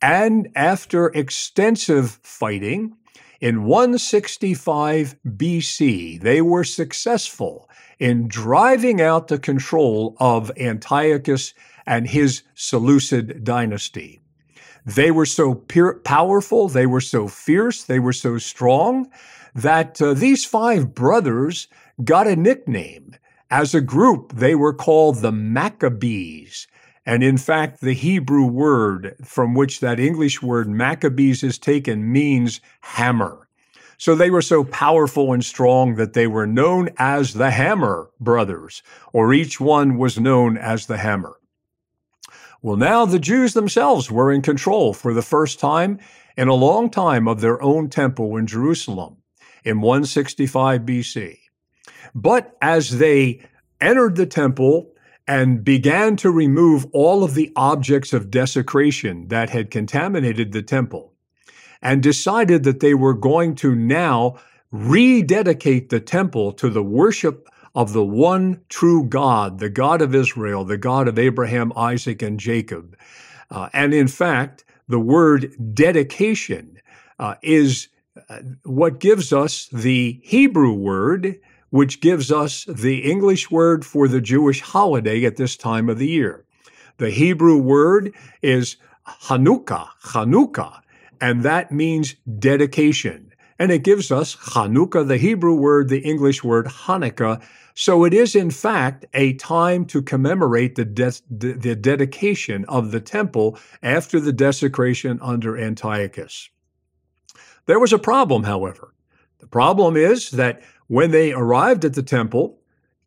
And 0.00 0.48
after 0.56 1.06
extensive 1.08 2.18
fighting, 2.22 2.96
in 3.42 3.64
165 3.64 5.16
BC, 5.26 6.20
they 6.20 6.40
were 6.40 6.62
successful 6.62 7.68
in 7.98 8.28
driving 8.28 9.00
out 9.00 9.26
the 9.26 9.38
control 9.38 10.16
of 10.20 10.52
Antiochus 10.56 11.52
and 11.84 12.06
his 12.06 12.44
Seleucid 12.54 13.42
dynasty. 13.42 14.20
They 14.86 15.10
were 15.10 15.26
so 15.26 15.56
powerful, 15.56 16.68
they 16.68 16.86
were 16.86 17.00
so 17.00 17.26
fierce, 17.26 17.82
they 17.82 17.98
were 17.98 18.12
so 18.12 18.38
strong 18.38 19.10
that 19.56 20.00
uh, 20.00 20.14
these 20.14 20.44
five 20.44 20.94
brothers 20.94 21.66
got 22.04 22.28
a 22.28 22.36
nickname. 22.36 23.16
As 23.50 23.74
a 23.74 23.80
group, 23.80 24.34
they 24.36 24.54
were 24.54 24.72
called 24.72 25.16
the 25.16 25.32
Maccabees. 25.32 26.68
And 27.04 27.22
in 27.22 27.36
fact, 27.36 27.80
the 27.80 27.94
Hebrew 27.94 28.46
word 28.46 29.16
from 29.24 29.54
which 29.54 29.80
that 29.80 29.98
English 29.98 30.40
word 30.40 30.68
Maccabees 30.68 31.42
is 31.42 31.58
taken 31.58 32.10
means 32.10 32.60
hammer. 32.80 33.48
So 33.98 34.14
they 34.14 34.30
were 34.30 34.42
so 34.42 34.64
powerful 34.64 35.32
and 35.32 35.44
strong 35.44 35.94
that 35.94 36.12
they 36.12 36.26
were 36.26 36.46
known 36.46 36.90
as 36.98 37.34
the 37.34 37.52
Hammer 37.52 38.10
Brothers, 38.18 38.82
or 39.12 39.32
each 39.32 39.60
one 39.60 39.96
was 39.96 40.18
known 40.18 40.58
as 40.58 40.86
the 40.86 40.96
Hammer. 40.96 41.36
Well, 42.62 42.76
now 42.76 43.04
the 43.04 43.20
Jews 43.20 43.54
themselves 43.54 44.10
were 44.10 44.32
in 44.32 44.42
control 44.42 44.92
for 44.92 45.14
the 45.14 45.22
first 45.22 45.60
time 45.60 46.00
in 46.36 46.48
a 46.48 46.54
long 46.54 46.90
time 46.90 47.28
of 47.28 47.40
their 47.40 47.62
own 47.62 47.88
temple 47.88 48.36
in 48.36 48.46
Jerusalem 48.46 49.18
in 49.64 49.80
165 49.80 50.82
BC. 50.82 51.38
But 52.14 52.56
as 52.60 52.98
they 52.98 53.46
entered 53.80 54.16
the 54.16 54.26
temple 54.26 54.91
and 55.32 55.64
began 55.64 56.14
to 56.14 56.30
remove 56.30 56.84
all 56.92 57.24
of 57.24 57.32
the 57.32 57.50
objects 57.56 58.12
of 58.12 58.30
desecration 58.30 59.28
that 59.28 59.48
had 59.48 59.70
contaminated 59.70 60.52
the 60.52 60.60
temple 60.60 61.14
and 61.80 62.02
decided 62.02 62.64
that 62.64 62.80
they 62.80 62.92
were 62.92 63.14
going 63.14 63.54
to 63.54 63.74
now 63.74 64.38
rededicate 64.70 65.88
the 65.88 66.00
temple 66.00 66.52
to 66.52 66.68
the 66.68 66.82
worship 66.82 67.48
of 67.74 67.94
the 67.94 68.04
one 68.04 68.60
true 68.68 69.06
God, 69.06 69.58
the 69.58 69.70
God 69.70 70.02
of 70.02 70.14
Israel, 70.14 70.64
the 70.64 70.76
God 70.76 71.08
of 71.08 71.18
Abraham, 71.18 71.72
Isaac, 71.76 72.20
and 72.20 72.38
Jacob. 72.38 72.94
Uh, 73.50 73.70
and 73.72 73.94
in 73.94 74.08
fact, 74.08 74.66
the 74.86 75.00
word 75.00 75.50
dedication 75.72 76.78
uh, 77.18 77.36
is 77.40 77.88
uh, 78.28 78.40
what 78.64 79.00
gives 79.00 79.32
us 79.32 79.66
the 79.72 80.20
Hebrew 80.22 80.74
word 80.74 81.40
which 81.72 82.02
gives 82.02 82.30
us 82.30 82.66
the 82.66 82.98
English 82.98 83.50
word 83.50 83.82
for 83.82 84.06
the 84.06 84.20
Jewish 84.20 84.60
holiday 84.60 85.24
at 85.24 85.36
this 85.36 85.56
time 85.56 85.88
of 85.88 85.98
the 85.98 86.06
year. 86.06 86.44
The 86.98 87.08
Hebrew 87.08 87.56
word 87.56 88.14
is 88.42 88.76
Hanukkah, 89.06 89.88
Hanukkah, 90.04 90.82
and 91.18 91.42
that 91.44 91.72
means 91.72 92.14
dedication. 92.38 93.32
And 93.58 93.72
it 93.72 93.84
gives 93.84 94.12
us 94.12 94.36
Hanukkah, 94.36 95.08
the 95.08 95.16
Hebrew 95.16 95.54
word, 95.54 95.88
the 95.88 96.00
English 96.00 96.44
word 96.44 96.66
Hanukkah. 96.66 97.42
So 97.74 98.04
it 98.04 98.12
is, 98.12 98.34
in 98.34 98.50
fact, 98.50 99.06
a 99.14 99.32
time 99.34 99.86
to 99.86 100.02
commemorate 100.02 100.74
the, 100.74 100.84
de- 100.84 101.22
the 101.30 101.74
dedication 101.74 102.66
of 102.66 102.90
the 102.90 103.00
temple 103.00 103.58
after 103.82 104.20
the 104.20 104.32
desecration 104.34 105.18
under 105.22 105.56
Antiochus. 105.56 106.50
There 107.64 107.80
was 107.80 107.94
a 107.94 107.98
problem, 107.98 108.42
however. 108.42 108.92
The 109.38 109.46
problem 109.46 109.96
is 109.96 110.32
that 110.32 110.62
when 110.92 111.10
they 111.10 111.32
arrived 111.32 111.86
at 111.86 111.94
the 111.94 112.02
temple 112.02 112.58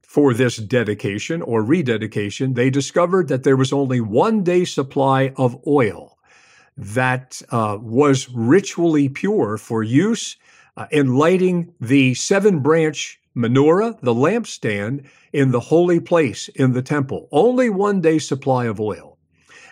for 0.01 0.33
this 0.33 0.57
dedication 0.57 1.39
or 1.43 1.61
rededication, 1.61 2.55
they 2.55 2.71
discovered 2.71 3.27
that 3.27 3.43
there 3.43 3.55
was 3.55 3.71
only 3.71 4.01
one 4.01 4.43
day 4.43 4.65
supply 4.65 5.31
of 5.37 5.55
oil 5.67 6.17
that 6.75 7.43
uh, 7.51 7.77
was 7.79 8.27
ritually 8.31 9.07
pure 9.07 9.55
for 9.59 9.83
use 9.83 10.35
uh, 10.77 10.87
in 10.89 11.15
lighting 11.15 11.75
the 11.79 12.15
seven 12.15 12.57
branch 12.57 13.19
menorah, 13.37 14.01
the 14.01 14.15
lampstand, 14.15 15.05
in 15.31 15.51
the 15.51 15.59
holy 15.59 15.99
place 15.99 16.47
in 16.55 16.73
the 16.73 16.81
temple. 16.81 17.29
Only 17.31 17.69
one 17.69 18.01
day 18.01 18.17
supply 18.17 18.65
of 18.65 18.79
oil. 18.79 19.19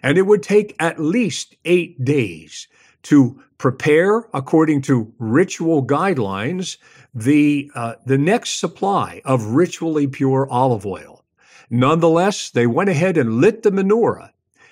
And 0.04 0.20
it 0.20 0.28
would 0.28 0.44
take 0.44 0.76
at 0.78 1.00
least 1.00 1.56
eight 1.66 2.06
days 2.06 2.68
to 3.04 3.42
prepare, 3.58 4.28
according 4.34 4.82
to 4.84 5.14
ritual 5.20 5.86
guidelines, 5.86 6.78
the, 7.14 7.72
uh, 7.76 7.96
the 8.06 8.18
next 8.18 8.60
supply 8.60 9.22
of 9.26 9.46
ritually 9.48 10.08
pure 10.08 10.48
olive 10.50 10.86
oil. 10.86 11.24
Nonetheless, 11.70 12.50
they 12.50 12.68
went 12.68 12.90
ahead 12.90 13.18
and 13.18 13.42
lit 13.42 13.64
the 13.64 13.72
menorah 13.72 14.32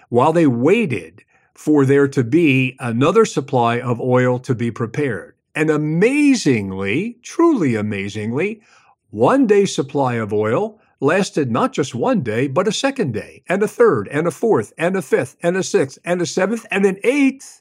while 0.09 0.33
they 0.33 0.47
waited 0.47 1.23
for 1.53 1.85
there 1.85 2.07
to 2.07 2.23
be 2.23 2.75
another 2.79 3.25
supply 3.25 3.79
of 3.79 3.99
oil 4.01 4.39
to 4.39 4.55
be 4.55 4.71
prepared. 4.71 5.35
And 5.53 5.69
amazingly, 5.69 7.17
truly 7.21 7.75
amazingly, 7.75 8.61
one 9.09 9.45
day 9.47 9.65
supply 9.65 10.15
of 10.15 10.33
oil 10.33 10.79
lasted 10.99 11.51
not 11.51 11.73
just 11.73 11.93
one 11.93 12.21
day, 12.21 12.47
but 12.47 12.67
a 12.67 12.71
second 12.71 13.13
day, 13.13 13.43
and 13.49 13.61
a 13.61 13.67
third, 13.67 14.07
and 14.09 14.27
a 14.27 14.31
fourth, 14.31 14.71
and 14.77 14.95
a 14.95 15.01
fifth, 15.01 15.35
and 15.43 15.57
a 15.57 15.63
sixth, 15.63 15.97
and 16.05 16.21
a 16.21 16.25
seventh, 16.25 16.65
and 16.71 16.85
an 16.85 16.97
eighth. 17.03 17.60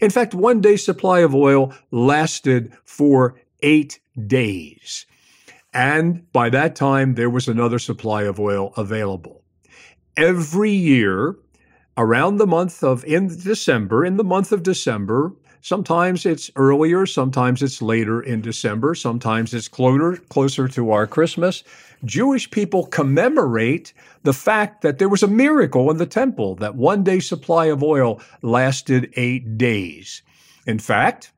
In 0.00 0.10
fact, 0.10 0.34
one 0.34 0.60
day's 0.60 0.84
supply 0.84 1.20
of 1.20 1.34
oil 1.34 1.72
lasted 1.90 2.72
for 2.84 3.40
eight 3.62 4.00
days. 4.26 5.06
And 5.72 6.30
by 6.32 6.50
that 6.50 6.76
time, 6.76 7.14
there 7.14 7.30
was 7.30 7.48
another 7.48 7.78
supply 7.78 8.22
of 8.22 8.40
oil 8.40 8.72
available. 8.76 9.42
Every 10.16 10.70
year, 10.70 11.36
around 11.96 12.36
the 12.36 12.46
month 12.46 12.82
of 12.82 13.04
in 13.04 13.28
December, 13.28 14.04
in 14.04 14.16
the 14.16 14.24
month 14.24 14.52
of 14.52 14.62
December, 14.62 15.32
sometimes 15.60 16.26
it's 16.26 16.50
earlier, 16.56 17.06
sometimes 17.06 17.62
it's 17.62 17.82
later 17.82 18.20
in 18.20 18.40
December, 18.40 18.94
sometimes 18.94 19.54
it's 19.54 19.68
closer, 19.68 20.16
closer 20.28 20.68
to 20.68 20.90
our 20.90 21.06
Christmas. 21.06 21.64
Jewish 22.04 22.50
people 22.50 22.86
commemorate 22.86 23.92
the 24.22 24.32
fact 24.32 24.82
that 24.82 24.98
there 24.98 25.08
was 25.08 25.22
a 25.22 25.28
miracle 25.28 25.90
in 25.90 25.96
the 25.96 26.06
temple, 26.06 26.54
that 26.56 26.76
one 26.76 27.02
day 27.02 27.20
supply 27.20 27.66
of 27.66 27.82
oil 27.82 28.20
lasted 28.42 29.12
eight 29.16 29.58
days. 29.58 30.22
In 30.66 30.78
fact, 30.78 31.32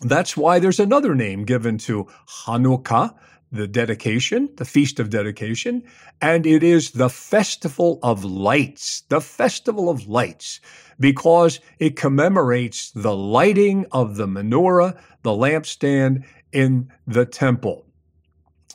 that's 0.00 0.36
why 0.36 0.58
there's 0.58 0.80
another 0.80 1.14
name 1.14 1.44
given 1.44 1.78
to 1.78 2.08
Hanukkah, 2.28 3.14
the 3.54 3.68
dedication, 3.68 4.48
the 4.56 4.64
feast 4.64 4.98
of 4.98 5.10
dedication, 5.10 5.84
and 6.20 6.44
it 6.44 6.64
is 6.64 6.90
the 6.90 7.08
festival 7.08 8.00
of 8.02 8.24
lights, 8.24 9.02
the 9.08 9.20
festival 9.20 9.88
of 9.88 10.08
lights, 10.08 10.60
because 10.98 11.60
it 11.78 11.94
commemorates 11.94 12.90
the 12.90 13.14
lighting 13.14 13.86
of 13.92 14.16
the 14.16 14.26
menorah, 14.26 14.98
the 15.22 15.30
lampstand 15.30 16.24
in 16.52 16.90
the 17.06 17.24
temple. 17.24 17.86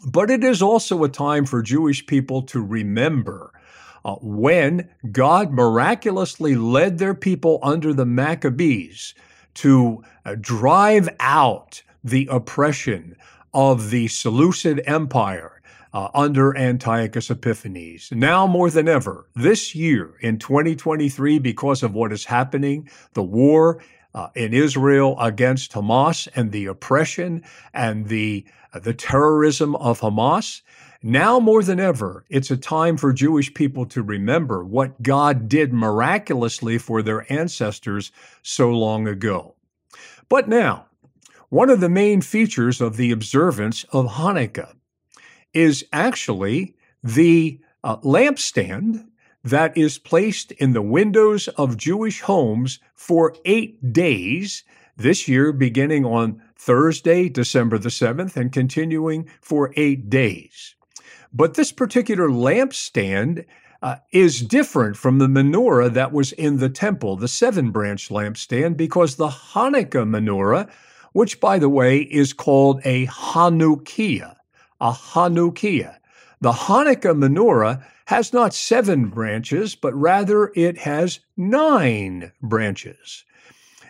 But 0.05 0.31
it 0.31 0.45
is 0.45 0.62
also 0.62 1.03
a 1.03 1.09
time 1.09 1.45
for 1.45 1.62
Jewish 1.62 2.07
people 2.07 2.41
to 2.43 2.62
remember 2.62 3.51
uh, 4.05 4.15
when 4.21 4.89
God 5.12 5.51
miraculously 5.51 6.55
led 6.55 7.00
their 7.00 7.13
people 7.13 7.59
under 7.62 7.93
the 7.93 8.05
Maccabees 8.05 9.13
to 9.55 10.03
uh, 10.24 10.36
drive 10.39 11.09
out 11.19 11.83
the 12.01 12.29
oppression 12.31 13.17
of 13.53 13.89
the 13.89 14.07
Seleucid 14.07 14.81
Empire 14.85 15.61
uh, 15.93 16.09
under 16.13 16.55
Antiochus 16.55 17.29
Epiphanes. 17.29 18.11
Now 18.11 18.45
more 18.47 18.69
than 18.69 18.87
ever, 18.87 19.27
this 19.35 19.73
year 19.73 20.15
in 20.21 20.37
2023, 20.37 21.39
because 21.39 21.83
of 21.83 21.93
what 21.93 22.11
is 22.11 22.25
happening, 22.25 22.89
the 23.13 23.23
war 23.23 23.81
uh, 24.13 24.29
in 24.35 24.53
Israel 24.53 25.19
against 25.19 25.71
Hamas 25.71 26.27
and 26.35 26.51
the 26.51 26.65
oppression 26.65 27.43
and 27.73 28.07
the 28.07 28.45
uh, 28.73 28.79
the 28.79 28.93
terrorism 28.93 29.75
of 29.77 30.01
Hamas. 30.01 30.61
Now 31.01 31.39
more 31.39 31.63
than 31.63 31.79
ever, 31.79 32.25
it's 32.29 32.51
a 32.51 32.57
time 32.57 32.97
for 32.97 33.13
Jewish 33.13 33.53
people 33.53 33.85
to 33.87 34.03
remember 34.03 34.65
what 34.65 35.01
God 35.01 35.47
did 35.47 35.71
miraculously 35.71 36.77
for 36.77 37.01
their 37.01 37.31
ancestors 37.31 38.11
so 38.43 38.69
long 38.69 39.07
ago. 39.07 39.55
But 40.27 40.49
now, 40.49 40.87
one 41.49 41.69
of 41.69 41.79
the 41.79 41.89
main 41.89 42.21
features 42.21 42.79
of 42.79 42.97
the 42.97 43.11
observance 43.11 43.83
of 43.91 44.05
Hanukkah 44.13 44.75
is 45.53 45.83
actually 45.91 46.75
the 47.03 47.59
uh, 47.83 47.97
lampstand 47.97 49.05
that 49.43 49.75
is 49.77 49.97
placed 49.97 50.51
in 50.53 50.73
the 50.73 50.81
windows 50.81 51.47
of 51.49 51.77
Jewish 51.77 52.21
homes 52.21 52.79
for 52.93 53.35
eight 53.45 53.93
days, 53.93 54.63
this 54.97 55.27
year 55.27 55.51
beginning 55.53 56.05
on 56.05 56.41
Thursday, 56.55 57.29
December 57.29 57.77
the 57.77 57.89
7th, 57.89 58.35
and 58.35 58.51
continuing 58.51 59.29
for 59.41 59.73
eight 59.77 60.09
days. 60.09 60.75
But 61.33 61.53
this 61.53 61.71
particular 61.71 62.27
lampstand 62.27 63.45
uh, 63.81 63.95
is 64.11 64.41
different 64.41 64.97
from 64.97 65.19
the 65.19 65.27
menorah 65.27 65.93
that 65.93 66.11
was 66.11 66.33
in 66.33 66.57
the 66.57 66.69
temple, 66.69 67.15
the 67.15 67.27
seven 67.29 67.71
branch 67.71 68.09
lampstand, 68.09 68.75
because 68.75 69.15
the 69.15 69.29
Hanukkah 69.29 70.05
menorah, 70.05 70.69
which 71.13 71.39
by 71.39 71.59
the 71.59 71.69
way 71.69 71.99
is 71.99 72.33
called 72.33 72.81
a 72.83 73.07
Hanukkiah, 73.07 74.35
a 74.81 74.91
Hanukkiah. 74.91 75.97
The 76.41 76.51
Hanukkah 76.51 77.15
menorah 77.15 77.83
has 78.05 78.33
not 78.33 78.53
seven 78.53 79.09
branches, 79.09 79.75
but 79.75 79.93
rather 79.93 80.51
it 80.55 80.77
has 80.79 81.19
nine 81.37 82.31
branches. 82.41 83.23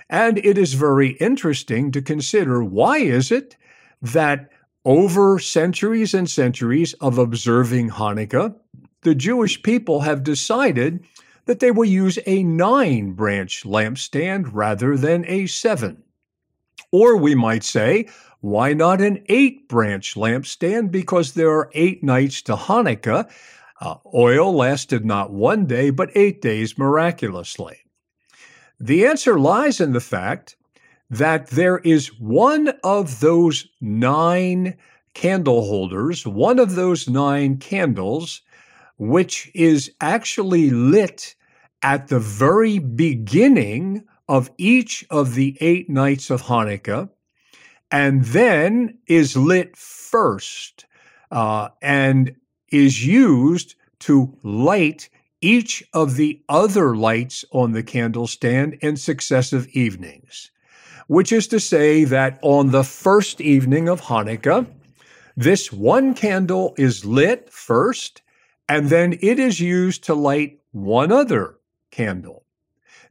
And 0.10 0.40
it 0.40 0.58
is 0.58 0.74
very 0.74 1.12
interesting 1.12 1.92
to 1.92 2.02
consider 2.02 2.64
why 2.64 2.98
is 2.98 3.32
it 3.32 3.56
that 4.02 4.50
over 4.84 5.40
centuries 5.40 6.14
and 6.14 6.30
centuries 6.30 6.94
of 6.94 7.18
observing 7.18 7.92
Hanukkah, 7.92 8.56
the 9.04 9.14
Jewish 9.14 9.62
people 9.62 10.02
have 10.02 10.24
decided 10.24 11.06
that 11.46 11.60
they 11.60 11.72
will 11.72 11.86
use 11.86 12.18
a 12.26 12.44
nine 12.44 13.12
branch 13.14 13.64
lampstand 13.64 14.50
rather 14.52 14.98
than 14.98 15.26
a 15.28 15.48
seven. 15.48 16.04
Or 16.92 17.18
we 17.18 17.36
might 17.36 17.64
say, 17.64 18.08
why 18.42 18.74
not 18.74 19.02
an 19.02 19.24
eight 19.28 19.68
branch 19.68 20.16
lampstand? 20.16 20.92
Because 20.92 21.34
there 21.34 21.52
are 21.52 21.70
eight 21.74 22.04
nights 22.04 22.42
to 22.44 22.56
Hanukkah, 22.56 23.30
uh, 23.82 23.96
oil 24.14 24.54
lasted 24.54 25.06
not 25.06 25.32
one 25.32 25.66
day, 25.66 25.90
but 25.90 26.10
eight 26.16 26.42
days 26.42 26.78
miraculously. 26.78 27.78
The 28.80 29.06
answer 29.06 29.40
lies 29.40 29.80
in 29.80 29.94
the 29.94 30.00
fact 30.00 30.56
that 31.10 31.48
there 31.48 31.80
is 31.80 32.20
one 32.20 32.74
of 32.84 33.20
those 33.20 33.68
nine 33.82 34.78
candle 35.14 35.66
holders, 35.66 36.26
one 36.26 36.60
of 36.60 36.76
those 36.76 37.10
nine 37.10 37.58
candles, 37.58 38.42
which 38.98 39.52
is 39.54 39.92
actually 40.02 40.70
lit 40.70 41.36
at 41.82 42.08
the 42.08 42.20
very 42.20 42.80
beginning 42.80 44.04
of 44.30 44.50
each 44.58 45.06
of 45.10 45.36
the 45.36 45.58
eight 45.60 45.90
nights 45.90 46.30
of 46.30 46.44
Hanukkah, 46.44 47.10
and 47.92 48.24
then 48.24 48.98
is 49.08 49.36
lit 49.36 49.76
first. 49.76 50.86
Uh, 51.32 51.70
and 51.84 52.36
is 52.72 53.06
used 53.06 53.76
to 54.00 54.36
light 54.44 55.10
each 55.42 55.84
of 55.94 56.16
the 56.16 56.42
other 56.50 56.96
lights 56.96 57.46
on 57.52 57.72
the 57.72 57.84
candlestand 57.84 58.78
in 58.80 58.98
successive 58.98 59.68
evenings, 59.70 60.52
which 61.08 61.32
is 61.32 61.48
to 61.48 61.60
say 61.60 62.04
that 62.04 62.40
on 62.42 62.72
the 62.72 62.84
first 62.84 63.40
evening 63.42 63.88
of 63.88 64.02
Hanukkah, 64.02 64.68
this 65.38 65.72
one 65.72 66.14
candle 66.14 66.74
is 66.78 67.06
lit 67.06 67.52
first, 67.52 68.22
and 68.68 68.90
then 68.90 69.14
it 69.22 69.40
is 69.40 69.60
used 69.60 70.04
to 70.04 70.14
light 70.14 70.60
one 70.72 71.12
other 71.12 71.56
candle. 71.92 72.39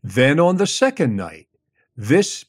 Then 0.09 0.41
on 0.41 0.57
the 0.57 0.67
second 0.67 1.17
night, 1.17 1.49
this 1.95 2.47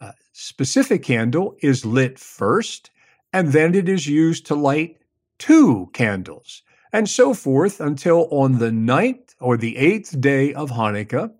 uh, 0.00 0.12
specific 0.32 1.02
candle 1.02 1.54
is 1.60 1.84
lit 1.84 2.18
first, 2.18 2.90
and 3.34 3.52
then 3.52 3.74
it 3.74 3.86
is 3.86 4.06
used 4.06 4.46
to 4.46 4.54
light 4.54 4.96
two 5.38 5.90
candles, 5.92 6.62
and 6.90 7.06
so 7.06 7.34
forth 7.34 7.82
until 7.82 8.28
on 8.30 8.58
the 8.58 8.72
ninth 8.72 9.34
or 9.40 9.58
the 9.58 9.76
eighth 9.76 10.22
day 10.22 10.54
of 10.54 10.70
Hanukkah, 10.70 11.30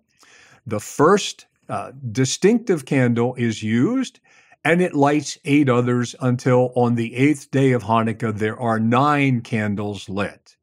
the 0.67 0.79
first 0.79 1.47
uh, 1.67 1.91
distinctive 2.11 2.85
candle 2.85 3.33
is 3.33 3.63
used 3.63 4.19
and 4.63 4.79
it 4.79 4.93
lights 4.93 5.39
eight 5.43 5.69
others 5.69 6.15
until 6.19 6.71
on 6.75 6.93
the 6.93 7.15
eighth 7.15 7.49
day 7.49 7.71
of 7.71 7.83
Hanukkah 7.83 8.37
there 8.37 8.59
are 8.59 8.79
nine 8.79 9.41
candles 9.41 10.07
lit. 10.07 10.55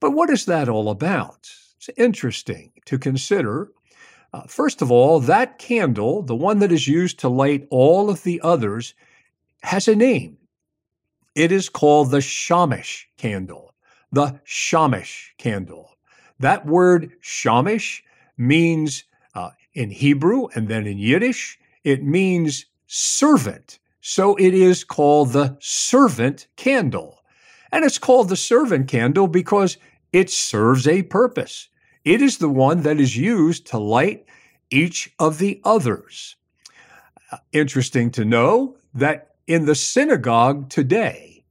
But 0.00 0.12
what 0.12 0.30
is 0.30 0.46
that 0.46 0.70
all 0.70 0.88
about? 0.88 1.50
It's 1.76 1.90
interesting 1.98 2.72
to 2.86 2.98
consider. 2.98 3.72
Uh, 4.32 4.42
first 4.42 4.82
of 4.82 4.90
all, 4.90 5.20
that 5.20 5.58
candle, 5.58 6.22
the 6.22 6.36
one 6.36 6.58
that 6.58 6.72
is 6.72 6.86
used 6.86 7.18
to 7.18 7.28
light 7.28 7.66
all 7.70 8.10
of 8.10 8.22
the 8.22 8.40
others, 8.42 8.94
has 9.62 9.88
a 9.88 9.96
name. 9.96 10.36
It 11.34 11.52
is 11.52 11.68
called 11.68 12.10
the 12.10 12.20
Shamash 12.20 13.08
candle. 13.16 13.74
The 14.12 14.40
Shamash 14.44 15.34
candle. 15.38 15.96
That 16.40 16.66
word 16.66 17.12
Shamash 17.20 18.02
means 18.36 19.04
uh, 19.34 19.50
in 19.72 19.90
Hebrew 19.90 20.48
and 20.54 20.68
then 20.68 20.86
in 20.86 20.98
Yiddish, 20.98 21.58
it 21.84 22.02
means 22.02 22.66
servant. 22.86 23.78
So 24.00 24.36
it 24.36 24.54
is 24.54 24.84
called 24.84 25.32
the 25.32 25.56
servant 25.60 26.48
candle. 26.56 27.22
And 27.70 27.84
it's 27.84 27.98
called 27.98 28.28
the 28.28 28.36
servant 28.36 28.88
candle 28.88 29.28
because 29.28 29.76
it 30.12 30.30
serves 30.30 30.88
a 30.88 31.02
purpose. 31.02 31.68
It 32.08 32.22
is 32.22 32.38
the 32.38 32.48
one 32.48 32.80
that 32.84 32.98
is 32.98 33.18
used 33.18 33.66
to 33.66 33.78
light 33.78 34.24
each 34.70 35.12
of 35.18 35.36
the 35.36 35.60
others. 35.62 36.36
Uh, 37.30 37.36
interesting 37.52 38.10
to 38.12 38.24
know 38.24 38.78
that 38.94 39.34
in 39.46 39.66
the 39.66 39.74
synagogue 39.74 40.70
today, 40.70 41.44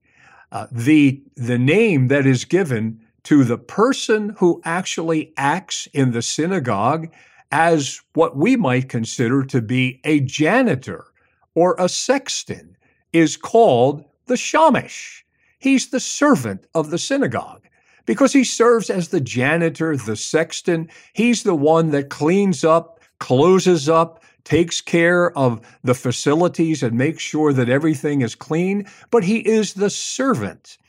uh, 0.51 0.65
the, 0.71 1.21
the 1.35 1.59
name 1.59 2.07
that 2.07 2.25
is 2.25 2.43
given 2.43 2.99
to 3.25 3.43
the 3.43 3.59
person 3.59 4.29
who 4.39 4.59
actually 4.65 5.31
acts 5.37 5.87
in 5.93 6.09
the 6.09 6.23
synagogue 6.23 7.13
as 7.51 8.01
what 8.15 8.35
we 8.35 8.55
might 8.55 8.89
consider 8.89 9.43
to 9.43 9.61
be 9.61 10.01
a 10.05 10.21
janitor 10.21 11.05
or 11.53 11.75
a 11.77 11.87
sexton 11.87 12.75
is 13.13 13.37
called 13.37 14.03
the 14.25 14.37
shamash. 14.37 15.23
He's 15.59 15.91
the 15.91 15.99
servant 15.99 16.65
of 16.73 16.89
the 16.89 16.97
synagogue 16.97 17.66
because 18.07 18.33
he 18.33 18.43
serves 18.43 18.89
as 18.89 19.09
the 19.09 19.21
janitor, 19.21 19.95
the 19.95 20.15
sexton. 20.15 20.89
He's 21.13 21.43
the 21.43 21.53
one 21.53 21.91
that 21.91 22.09
cleans 22.09 22.63
up, 22.63 22.99
closes 23.19 23.87
up, 23.87 24.23
takes 24.43 24.81
care 24.81 25.37
of 25.37 25.61
the 25.83 25.93
facilities 25.93 26.81
and 26.81 26.97
makes 26.97 27.21
sure 27.21 27.53
that 27.53 27.69
everything 27.69 28.21
is 28.21 28.33
clean, 28.33 28.87
but 29.11 29.25
he 29.25 29.39
is 29.39 29.75
the 29.75 29.91
servant. 29.91 30.79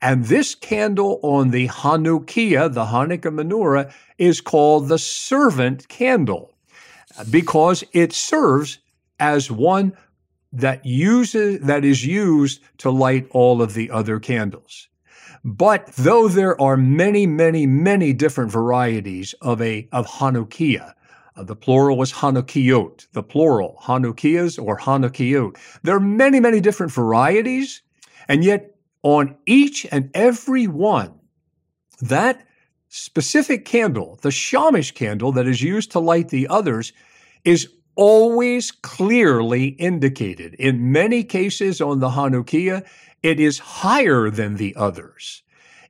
And 0.00 0.24
this 0.24 0.56
candle 0.56 1.20
on 1.22 1.50
the 1.50 1.68
Hanukkiah, 1.68 2.72
the 2.72 2.86
Hanukkah 2.86 3.32
menorah, 3.32 3.92
is 4.18 4.40
called 4.40 4.88
the 4.88 4.98
servant 4.98 5.86
candle 5.88 6.54
because 7.30 7.84
it 7.92 8.12
serves 8.12 8.78
as 9.20 9.50
one 9.50 9.92
that 10.52 10.84
uses 10.84 11.60
that 11.60 11.84
is 11.84 12.04
used 12.04 12.60
to 12.78 12.90
light 12.90 13.26
all 13.30 13.62
of 13.62 13.74
the 13.74 13.90
other 13.90 14.18
candles. 14.18 14.88
But 15.44 15.88
though 15.96 16.28
there 16.28 16.60
are 16.60 16.76
many, 16.76 17.26
many, 17.26 17.66
many 17.66 18.12
different 18.12 18.52
varieties 18.52 19.34
of 19.40 19.60
a 19.60 19.88
of 19.92 20.06
Hanukkiah, 20.06 20.94
uh, 21.34 21.42
the 21.42 21.56
plural 21.56 21.96
was 21.96 22.12
Hanukkiyot, 22.12 23.06
the 23.12 23.22
plural, 23.22 23.78
Hanukkiyas 23.82 24.62
or 24.62 24.78
Hanukkiyot. 24.78 25.56
There 25.82 25.96
are 25.96 26.00
many, 26.00 26.38
many 26.38 26.60
different 26.60 26.92
varieties, 26.92 27.82
and 28.28 28.44
yet 28.44 28.76
on 29.02 29.36
each 29.46 29.86
and 29.90 30.10
every 30.14 30.66
one, 30.66 31.18
that 32.00 32.46
specific 32.88 33.64
candle, 33.64 34.18
the 34.22 34.30
Shamash 34.30 34.92
candle 34.92 35.32
that 35.32 35.46
is 35.46 35.62
used 35.62 35.90
to 35.92 35.98
light 35.98 36.28
the 36.28 36.46
others, 36.48 36.92
is 37.44 37.68
always 37.94 38.70
clearly 38.70 39.68
indicated. 39.68 40.54
In 40.54 40.92
many 40.92 41.24
cases 41.24 41.80
on 41.80 42.00
the 42.00 42.10
Hanukkiah, 42.10 42.86
it 43.22 43.40
is 43.40 43.58
higher 43.58 44.30
than 44.30 44.56
the 44.56 44.74
others. 44.76 45.42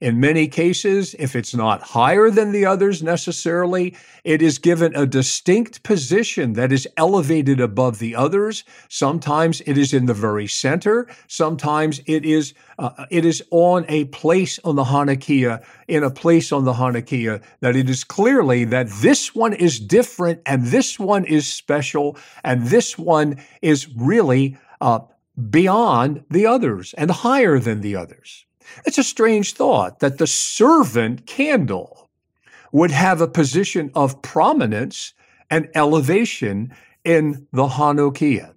In 0.03 0.19
many 0.19 0.49
cases, 0.49 1.15
if 1.17 1.37
it's 1.37 1.55
not 1.55 1.81
higher 1.81 2.29
than 2.29 2.51
the 2.51 2.67
others 2.67 3.05
necessarily, 3.05 3.95
it 4.25 4.43
is 4.43 4.59
given 4.59 4.93
a 4.97 5.07
distinct 5.07 5.85
position 5.85 6.55
that 6.55 6.73
is 6.73 6.89
elevated 6.97 7.61
above 7.61 8.01
the 8.01 8.17
others. 8.17 8.65
Sometimes 8.89 9.61
it 9.61 9.79
is 9.79 9.95
in 9.95 10.07
the 10.07 10.13
very 10.13 10.49
center. 10.49 11.07
Sometimes 11.29 12.01
it 12.07 12.25
is 12.25 12.53
uh, 12.81 13.07
it 13.13 13.25
is 13.25 13.45
on 13.53 13.85
a 13.89 14.07
place 14.07 14.59
on 14.65 14.75
the 14.75 14.83
Hanukkiah, 14.83 15.63
in 15.87 16.03
a 16.03 16.11
place 16.11 16.51
on 16.51 16.65
the 16.65 16.73
Hanukkiah 16.73 17.41
that 17.61 17.77
it 17.77 17.89
is 17.89 18.03
clearly 18.03 18.65
that 18.65 18.89
this 18.89 19.37
one 19.37 19.53
is 19.53 19.79
different 19.79 20.43
and 20.47 20.67
this 20.67 20.99
one 20.99 21.25
is 21.27 21.47
special 21.47 22.17
and 22.43 22.67
this 22.67 22.99
one 22.99 23.39
is 23.63 23.89
really 23.95 24.59
uh, 24.81 24.99
beyond 25.51 26.25
the 26.31 26.47
others 26.47 26.95
and 26.95 27.11
higher 27.11 27.59
than 27.59 27.81
the 27.81 27.97
others. 27.97 28.47
It's 28.85 28.99
a 28.99 29.05
strange 29.05 29.55
thought 29.55 30.01
that 30.01 30.19
the 30.19 30.27
servant 30.27 31.27
candle 31.27 32.11
would 32.71 32.91
have 32.91 33.21
a 33.21 33.29
position 33.29 33.91
of 33.95 34.23
prominence 34.23 35.13
and 35.51 35.69
elevation 35.75 36.75
in 37.05 37.47
the 37.53 37.67
Hanukkiah. 37.67 38.55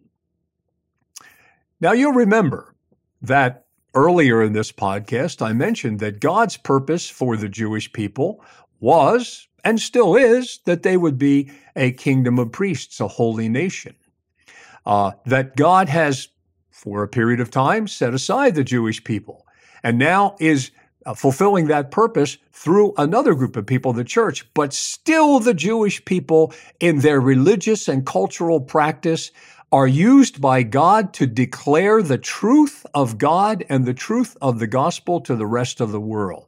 Now, 1.81 1.91
you'll 1.91 2.13
remember 2.13 2.73
that 3.21 3.65
earlier 3.93 4.41
in 4.41 4.53
this 4.53 4.71
podcast, 4.71 5.41
I 5.41 5.53
mentioned 5.53 5.99
that 5.99 6.19
God's 6.19 6.57
purpose 6.57 7.09
for 7.09 7.35
the 7.35 7.49
Jewish 7.49 7.91
people 7.91 8.43
was 8.79 9.47
and 9.63 9.81
still 9.81 10.15
is 10.15 10.59
that 10.65 10.83
they 10.83 10.95
would 10.95 11.17
be 11.17 11.51
a 11.75 11.91
kingdom 11.91 12.38
of 12.39 12.51
priests, 12.51 12.99
a 12.99 13.07
holy 13.07 13.49
nation. 13.49 13.95
Uh, 14.85 15.11
that 15.25 15.55
God 15.55 15.89
has, 15.89 16.27
for 16.75 17.03
a 17.03 17.07
period 17.07 17.39
of 17.39 17.49
time, 17.49 17.88
set 17.88 18.13
aside 18.13 18.53
the 18.53 18.63
Jewish 18.63 19.01
people 19.01 19.45
and 19.81 19.97
now 19.97 20.35
is 20.39 20.71
uh, 21.05 21.13
fulfilling 21.13 21.67
that 21.67 21.89
purpose 21.89 22.38
through 22.51 22.93
another 22.97 23.33
group 23.33 23.55
of 23.55 23.65
people, 23.65 23.93
the 23.93 24.03
church. 24.03 24.45
But 24.53 24.73
still, 24.73 25.39
the 25.39 25.53
Jewish 25.53 26.03
people, 26.03 26.53
in 26.81 26.99
their 26.99 27.21
religious 27.21 27.88
and 27.88 28.05
cultural 28.05 28.59
practice, 28.59 29.31
are 29.71 29.88
used 29.88 30.41
by 30.41 30.63
God 30.63 31.13
to 31.13 31.25
declare 31.25 32.01
the 32.01 32.17
truth 32.17 32.85
of 32.93 33.17
God 33.17 33.63
and 33.69 33.85
the 33.85 33.93
truth 33.93 34.35
of 34.41 34.59
the 34.59 34.67
gospel 34.67 35.21
to 35.21 35.35
the 35.35 35.47
rest 35.47 35.79
of 35.79 35.93
the 35.93 36.01
world. 36.01 36.47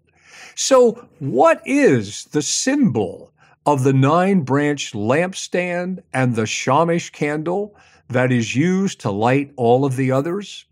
So, 0.55 1.07
what 1.19 1.61
is 1.65 2.25
the 2.25 2.41
symbol 2.41 3.31
of 3.65 3.83
the 3.83 3.93
nine 3.93 4.41
branch 4.41 4.93
lampstand 4.93 6.01
and 6.13 6.35
the 6.35 6.45
shamash 6.45 7.11
candle 7.11 7.75
that 8.09 8.31
is 8.31 8.55
used 8.55 8.99
to 9.01 9.11
light 9.11 9.51
all 9.55 9.85
of 9.85 9.95
the 9.95 10.11
others? 10.11 10.65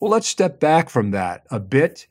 Well, 0.00 0.10
let's 0.10 0.28
step 0.28 0.60
back 0.60 0.90
from 0.90 1.10
that 1.12 1.46
a 1.50 1.58
bit 1.58 2.06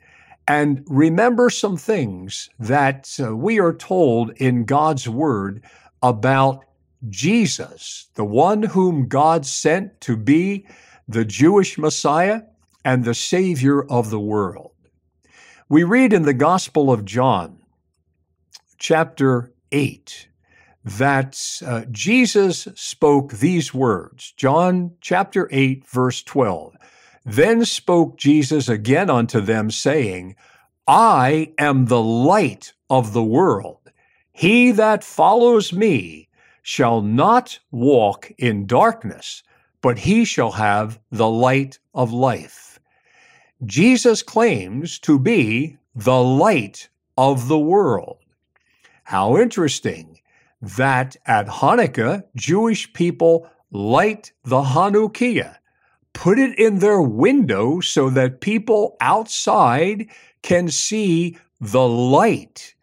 and 0.48 0.84
remember 0.88 1.50
some 1.50 1.76
things 1.78 2.50
that 2.58 3.18
uh, 3.22 3.36
we 3.36 3.60
are 3.60 3.74
told 3.74 4.32
in 4.38 4.64
God's 4.64 5.08
Word 5.10 5.64
about 6.02 6.64
Jesus, 7.10 8.08
the 8.16 8.26
one 8.26 8.64
whom 8.64 9.08
God 9.08 9.46
sent 9.46 10.00
to 10.02 10.16
be 10.16 10.66
the 11.08 11.26
Jewish 11.26 11.78
Messiah 11.78 12.42
and 12.86 13.04
the 13.04 13.14
Savior 13.14 13.84
of 13.84 14.10
the 14.10 14.20
world. 14.20 14.72
We 15.70 15.84
read 15.84 16.14
in 16.14 16.24
the 16.24 16.34
Gospel 16.34 16.92
of 16.92 17.04
John, 17.04 17.60
chapter 18.78 19.52
8, 19.72 20.30
that 20.88 21.62
uh, 21.66 21.84
Jesus 21.92 22.68
spoke 22.76 23.34
these 23.34 23.74
words. 23.74 24.34
John 24.38 24.92
chapter 25.02 25.50
8, 25.52 25.86
verse 25.86 26.24
12. 26.24 26.78
Then 27.26 27.66
spoke 27.66 28.18
Jesus 28.18 28.70
again 28.70 29.10
unto 29.10 29.42
them, 29.42 29.70
saying, 29.70 30.36
I 30.88 31.52
am 31.58 31.86
the 31.86 32.02
light 32.02 32.74
of 32.90 33.12
the 33.12 33.24
world. 33.24 33.92
He 34.32 34.72
that 34.72 35.04
follows 35.04 35.74
me 35.74 36.30
shall 36.62 37.02
not 37.02 37.60
walk 37.70 38.32
in 38.38 38.66
darkness, 38.66 39.44
but 39.82 40.00
he 40.00 40.24
shall 40.24 40.52
have 40.52 41.00
the 41.12 41.28
light 41.28 41.80
of 41.94 42.14
life. 42.14 42.80
Jesus 43.66 44.24
claims 44.24 45.00
to 45.00 45.20
be 45.20 45.78
the 45.94 46.22
light 46.22 46.88
of 47.18 47.50
the 47.50 47.60
world. 47.60 48.20
How 49.04 49.38
interesting 49.38 50.17
that 50.62 51.16
at 51.26 51.48
Hanukkah, 51.48 52.24
Jewish 52.36 52.92
people 52.94 53.50
light 53.72 54.32
the 54.44 54.62
Hanukkiah 54.62 55.58
put 56.18 56.40
it 56.40 56.58
in 56.58 56.80
their 56.80 57.00
window 57.00 57.80
so 57.80 58.10
that 58.10 58.42
people 58.42 58.98
outside 59.00 60.10
can 60.42 60.68
see 60.68 61.38
the 61.62 61.88
light. 61.88 62.74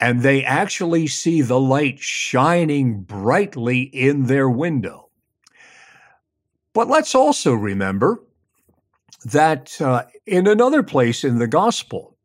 And 0.00 0.22
they 0.22 0.42
actually 0.42 1.06
see 1.06 1.42
the 1.42 1.60
light 1.60 1.98
shining 1.98 3.02
brightly 3.02 3.82
in 3.82 4.24
their 4.24 4.48
window. 4.48 5.10
But 6.72 6.88
let's 6.88 7.14
also 7.14 7.52
remember 7.52 8.22
that 9.26 9.78
uh, 9.78 10.04
in 10.24 10.46
another 10.46 10.82
place 10.82 11.24
in 11.24 11.38
the 11.38 11.46
gospel, 11.46 12.16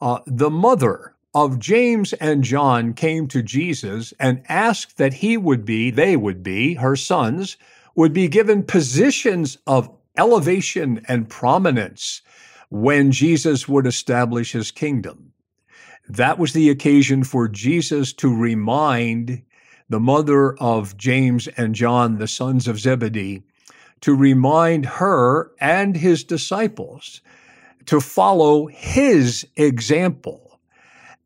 uh, 0.00 0.20
the 0.26 0.50
mother 0.50 1.13
of 1.34 1.58
James 1.58 2.12
and 2.14 2.44
John 2.44 2.92
came 2.94 3.26
to 3.28 3.42
Jesus 3.42 4.14
and 4.20 4.42
asked 4.48 4.98
that 4.98 5.14
he 5.14 5.36
would 5.36 5.64
be, 5.64 5.90
they 5.90 6.16
would 6.16 6.42
be, 6.42 6.74
her 6.74 6.96
sons, 6.96 7.56
would 7.94 8.12
be 8.12 8.28
given 8.28 8.62
positions 8.62 9.58
of 9.66 9.90
elevation 10.16 11.04
and 11.08 11.28
prominence 11.28 12.22
when 12.70 13.10
Jesus 13.12 13.68
would 13.68 13.86
establish 13.86 14.52
his 14.52 14.70
kingdom. 14.70 15.32
That 16.08 16.38
was 16.38 16.52
the 16.52 16.70
occasion 16.70 17.24
for 17.24 17.48
Jesus 17.48 18.12
to 18.14 18.34
remind 18.34 19.42
the 19.88 20.00
mother 20.00 20.56
of 20.58 20.96
James 20.96 21.46
and 21.56 21.74
John, 21.74 22.18
the 22.18 22.28
sons 22.28 22.68
of 22.68 22.78
Zebedee, 22.78 23.42
to 24.02 24.14
remind 24.14 24.86
her 24.86 25.50
and 25.60 25.96
his 25.96 26.24
disciples 26.24 27.20
to 27.86 28.00
follow 28.00 28.66
his 28.66 29.46
example. 29.56 30.43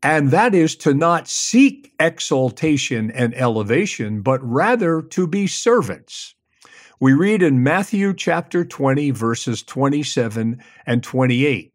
And 0.02 0.30
that 0.30 0.54
is 0.54 0.76
to 0.76 0.94
not 0.94 1.26
seek 1.26 1.92
exaltation 1.98 3.10
and 3.10 3.34
elevation, 3.34 4.22
but 4.22 4.40
rather 4.42 5.02
to 5.02 5.26
be 5.26 5.46
servants. 5.46 6.34
We 7.00 7.12
read 7.12 7.42
in 7.42 7.62
Matthew 7.62 8.14
chapter 8.14 8.64
20, 8.64 9.10
verses 9.10 9.62
27 9.62 10.62
and 10.86 11.02
28, 11.02 11.72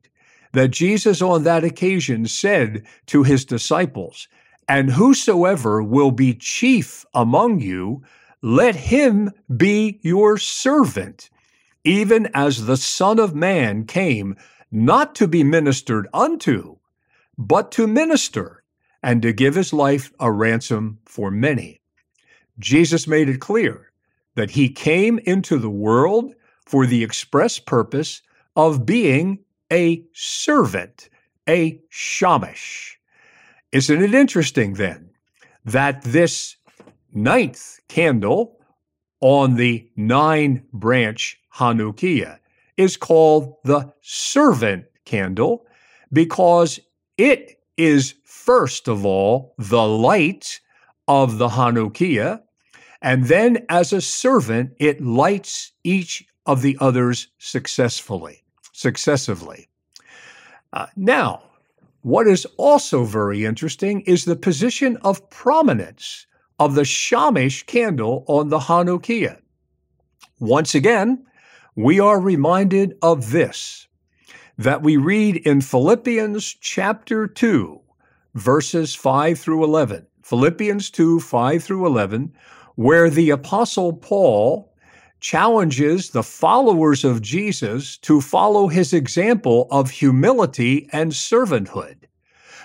that 0.53 0.69
Jesus 0.69 1.21
on 1.21 1.43
that 1.43 1.63
occasion 1.63 2.25
said 2.25 2.85
to 3.07 3.23
his 3.23 3.45
disciples, 3.45 4.27
And 4.67 4.91
whosoever 4.91 5.83
will 5.83 6.11
be 6.11 6.33
chief 6.33 7.05
among 7.13 7.59
you, 7.59 8.03
let 8.41 8.75
him 8.75 9.31
be 9.55 9.99
your 10.01 10.37
servant, 10.37 11.29
even 11.83 12.29
as 12.33 12.65
the 12.65 12.77
Son 12.77 13.19
of 13.19 13.35
Man 13.35 13.85
came 13.85 14.35
not 14.71 15.15
to 15.15 15.27
be 15.27 15.43
ministered 15.43 16.07
unto, 16.13 16.77
but 17.37 17.71
to 17.73 17.87
minister, 17.87 18.63
and 19.01 19.21
to 19.21 19.33
give 19.33 19.55
his 19.55 19.73
life 19.73 20.11
a 20.19 20.31
ransom 20.31 20.97
for 21.05 21.29
many. 21.29 21.81
Jesus 22.57 23.07
made 23.07 23.27
it 23.27 23.41
clear 23.41 23.91
that 24.35 24.51
he 24.51 24.69
came 24.69 25.19
into 25.19 25.57
the 25.57 25.69
world 25.69 26.33
for 26.65 26.85
the 26.85 27.03
express 27.03 27.59
purpose 27.59 28.21
of 28.55 28.85
being 28.85 29.39
a 29.71 30.03
servant, 30.13 31.09
a 31.47 31.81
shamash. 31.89 32.97
Isn't 33.71 34.01
it 34.01 34.13
interesting 34.13 34.73
then 34.75 35.09
that 35.65 36.03
this 36.03 36.55
ninth 37.13 37.79
candle 37.87 38.59
on 39.19 39.55
the 39.55 39.89
nine 39.95 40.63
branch 40.73 41.39
Hanukkiah 41.55 42.39
is 42.77 42.97
called 42.97 43.55
the 43.63 43.91
servant 44.01 44.85
candle 45.05 45.65
because 46.11 46.79
it 47.17 47.59
is 47.77 48.15
first 48.23 48.87
of 48.87 49.05
all 49.05 49.53
the 49.57 49.87
light 49.87 50.59
of 51.07 51.37
the 51.37 51.49
Hanukkiah 51.49 52.41
and 53.03 53.25
then, 53.25 53.65
as 53.67 53.91
a 53.91 53.99
servant, 53.99 54.75
it 54.79 55.01
lights 55.01 55.73
each 55.83 56.25
of 56.45 56.61
the 56.61 56.77
others 56.79 57.27
successfully, 57.37 58.45
successively. 58.71 59.67
Uh, 60.71 60.87
now, 60.95 61.43
what 62.01 62.27
is 62.27 62.47
also 62.55 63.03
very 63.03 63.43
interesting 63.43 64.01
is 64.01 64.23
the 64.23 64.37
position 64.37 64.95
of 65.03 65.29
prominence 65.29 66.25
of 66.59 66.75
the 66.75 66.85
Shamash 66.85 67.63
candle 67.63 68.23
on 68.27 68.47
the 68.47 68.59
Hanukkiah. 68.59 69.39
Once 70.39 70.73
again, 70.73 71.25
we 71.75 71.99
are 71.99 72.21
reminded 72.21 72.97
of 73.01 73.31
this 73.31 73.85
that 74.57 74.83
we 74.83 74.97
read 74.97 75.37
in 75.37 75.61
Philippians 75.61 76.55
chapter 76.61 77.27
2, 77.27 77.79
verses 78.35 78.93
5 78.93 79.39
through 79.39 79.63
11. 79.63 80.05
Philippians 80.21 80.89
2, 80.91 81.19
5 81.19 81.63
through 81.63 81.85
11, 81.85 82.31
where 82.75 83.09
the 83.09 83.31
Apostle 83.31 83.93
Paul 83.93 84.71
challenges 85.19 86.09
the 86.09 86.23
followers 86.23 87.03
of 87.03 87.21
Jesus 87.21 87.97
to 87.97 88.21
follow 88.21 88.67
his 88.67 88.93
example 88.93 89.67
of 89.71 89.89
humility 89.89 90.87
and 90.91 91.11
servanthood. 91.11 91.95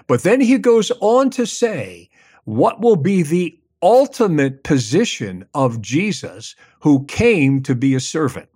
But 0.06 0.22
then 0.22 0.40
he 0.40 0.58
goes 0.58 0.90
on 1.00 1.30
to 1.30 1.46
say 1.46 2.10
what 2.44 2.80
will 2.80 2.96
be 2.96 3.22
the 3.22 3.58
ultimate 3.82 4.64
position 4.64 5.46
of 5.54 5.80
Jesus, 5.80 6.56
who 6.80 7.04
came 7.06 7.62
to 7.62 7.74
be 7.74 7.94
a 7.94 8.00
servant. 8.00 8.48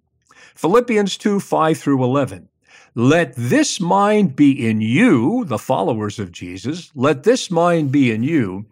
Philippians 0.55 1.17
2 1.17 1.41
5 1.41 1.79
through 1.79 2.03
11. 2.03 2.49
Let 2.95 3.35
this 3.37 3.81
mind 3.81 4.37
be 4.37 4.69
in 4.69 4.83
you, 4.83 5.47
the 5.47 5.59
followers 5.59 6.19
of 6.19 6.31
Jesus, 6.31 6.91
let 6.95 7.23
this 7.23 7.51
mind 7.51 7.91
be 7.91 8.13
in 8.13 8.23
you, 8.23 8.67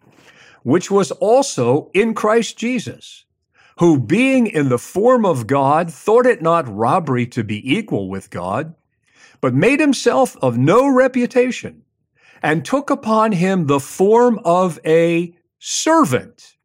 which 0.61 0.91
was 0.91 1.09
also 1.13 1.89
in 1.95 2.13
Christ 2.13 2.55
Jesus, 2.55 3.25
who 3.79 3.99
being 3.99 4.45
in 4.45 4.69
the 4.69 4.77
form 4.77 5.25
of 5.25 5.47
God 5.47 5.91
thought 5.91 6.27
it 6.27 6.39
not 6.39 6.71
robbery 6.71 7.25
to 7.27 7.43
be 7.43 7.75
equal 7.75 8.09
with 8.09 8.29
God, 8.29 8.75
but 9.41 9.55
made 9.55 9.79
himself 9.79 10.37
of 10.39 10.55
no 10.55 10.87
reputation, 10.87 11.81
and 12.43 12.63
took 12.63 12.91
upon 12.91 13.31
him 13.31 13.65
the 13.65 13.79
form 13.79 14.39
of 14.45 14.79
a 14.85 15.35
servant 15.57 16.57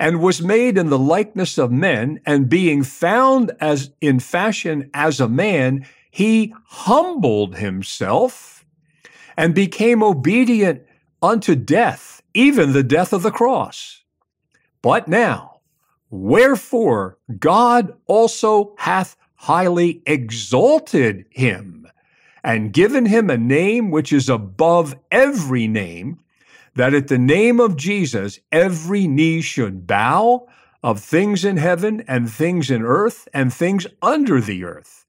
and 0.00 0.20
was 0.20 0.40
made 0.40 0.78
in 0.78 0.88
the 0.88 0.98
likeness 0.98 1.58
of 1.58 1.70
men, 1.70 2.18
and 2.24 2.48
being 2.48 2.82
found 2.82 3.52
as 3.60 3.92
in 4.00 4.18
fashion 4.18 4.90
as 4.94 5.20
a 5.20 5.28
man, 5.28 5.86
he 6.10 6.54
humbled 6.66 7.56
himself 7.56 8.64
and 9.36 9.54
became 9.54 10.02
obedient 10.02 10.82
unto 11.22 11.54
death, 11.54 12.22
even 12.34 12.72
the 12.72 12.82
death 12.82 13.12
of 13.12 13.22
the 13.22 13.30
cross. 13.30 14.02
But 14.82 15.08
now, 15.08 15.60
wherefore 16.10 17.18
God 17.38 17.94
also 18.06 18.74
hath 18.78 19.16
highly 19.36 20.02
exalted 20.06 21.24
him 21.30 21.86
and 22.42 22.72
given 22.72 23.06
him 23.06 23.30
a 23.30 23.38
name 23.38 23.90
which 23.90 24.12
is 24.12 24.28
above 24.28 24.94
every 25.10 25.66
name 25.66 26.20
that 26.74 26.94
at 26.94 27.08
the 27.08 27.18
name 27.18 27.60
of 27.60 27.76
Jesus, 27.76 28.38
every 28.52 29.06
knee 29.06 29.40
should 29.40 29.86
bow 29.86 30.46
of 30.82 31.00
things 31.00 31.44
in 31.44 31.56
heaven 31.56 32.02
and 32.06 32.30
things 32.30 32.70
in 32.70 32.82
earth 32.82 33.28
and 33.34 33.52
things 33.52 33.86
under 34.00 34.40
the 34.40 34.64
earth, 34.64 34.99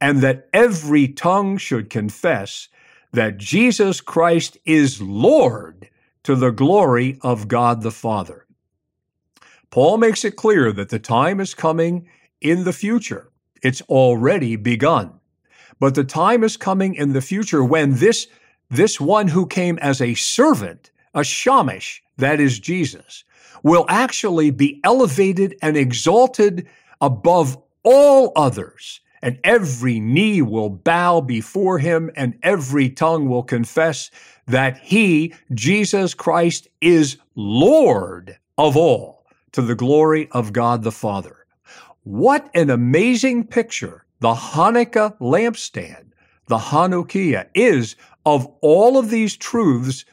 and 0.00 0.20
that 0.20 0.48
every 0.52 1.08
tongue 1.08 1.56
should 1.56 1.90
confess 1.90 2.68
that 3.12 3.38
Jesus 3.38 4.00
Christ 4.00 4.58
is 4.64 5.00
Lord 5.02 5.88
to 6.22 6.34
the 6.34 6.50
glory 6.50 7.18
of 7.22 7.48
God 7.48 7.82
the 7.82 7.90
Father. 7.90 8.46
Paul 9.70 9.98
makes 9.98 10.24
it 10.24 10.36
clear 10.36 10.72
that 10.72 10.88
the 10.88 10.98
time 10.98 11.40
is 11.40 11.54
coming 11.54 12.08
in 12.40 12.64
the 12.64 12.72
future. 12.72 13.30
It's 13.62 13.82
already 13.82 14.56
begun. 14.56 15.12
But 15.80 15.94
the 15.94 16.04
time 16.04 16.42
is 16.42 16.56
coming 16.56 16.94
in 16.94 17.12
the 17.12 17.20
future 17.20 17.64
when 17.64 17.94
this, 17.94 18.28
this 18.70 19.00
one 19.00 19.28
who 19.28 19.46
came 19.46 19.78
as 19.78 20.00
a 20.00 20.14
servant 20.14 20.90
a 21.14 21.24
shamash, 21.24 22.02
that 22.16 22.40
is 22.40 22.58
Jesus, 22.58 23.24
will 23.62 23.86
actually 23.88 24.50
be 24.50 24.80
elevated 24.84 25.56
and 25.62 25.76
exalted 25.76 26.68
above 27.00 27.56
all 27.82 28.32
others, 28.36 29.00
and 29.22 29.38
every 29.44 30.00
knee 30.00 30.42
will 30.42 30.70
bow 30.70 31.20
before 31.20 31.78
him, 31.78 32.10
and 32.16 32.38
every 32.42 32.88
tongue 32.90 33.28
will 33.28 33.42
confess 33.42 34.10
that 34.46 34.78
he, 34.78 35.34
Jesus 35.52 36.14
Christ, 36.14 36.68
is 36.80 37.18
Lord 37.34 38.38
of 38.56 38.76
all, 38.76 39.24
to 39.52 39.62
the 39.62 39.74
glory 39.74 40.28
of 40.32 40.52
God 40.52 40.82
the 40.82 40.92
Father. 40.92 41.46
What 42.04 42.50
an 42.54 42.70
amazing 42.70 43.46
picture 43.46 44.04
the 44.20 44.34
Hanukkah 44.34 45.16
lampstand, 45.20 46.12
the 46.46 46.58
Hanukkiah, 46.58 47.46
is 47.54 47.94
of 48.26 48.46
all 48.60 48.98
of 48.98 49.10
these 49.10 49.36
truths 49.36 50.04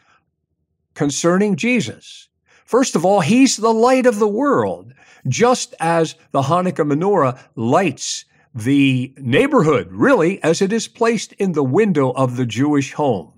concerning 0.94 1.56
Jesus. 1.56 2.30
First 2.66 2.96
of 2.96 3.06
all, 3.06 3.22
he's 3.22 3.58
the 3.58 3.74
light 3.74 4.06
of 4.06 4.20
the 4.20 4.28
world, 4.28 4.94
just 5.28 5.74
as 5.80 6.16
the 6.32 6.42
Hanukkah 6.44 6.86
menorah 6.86 7.40
lights 7.56 8.26
the 8.56 9.14
neighborhood, 9.18 9.90
really, 9.92 10.42
as 10.42 10.62
it 10.62 10.72
is 10.72 10.88
placed 10.88 11.34
in 11.34 11.52
the 11.52 11.64
window 11.64 12.12
of 12.12 12.38
the 12.38 12.46
Jewish 12.46 12.94
home. 12.94 13.34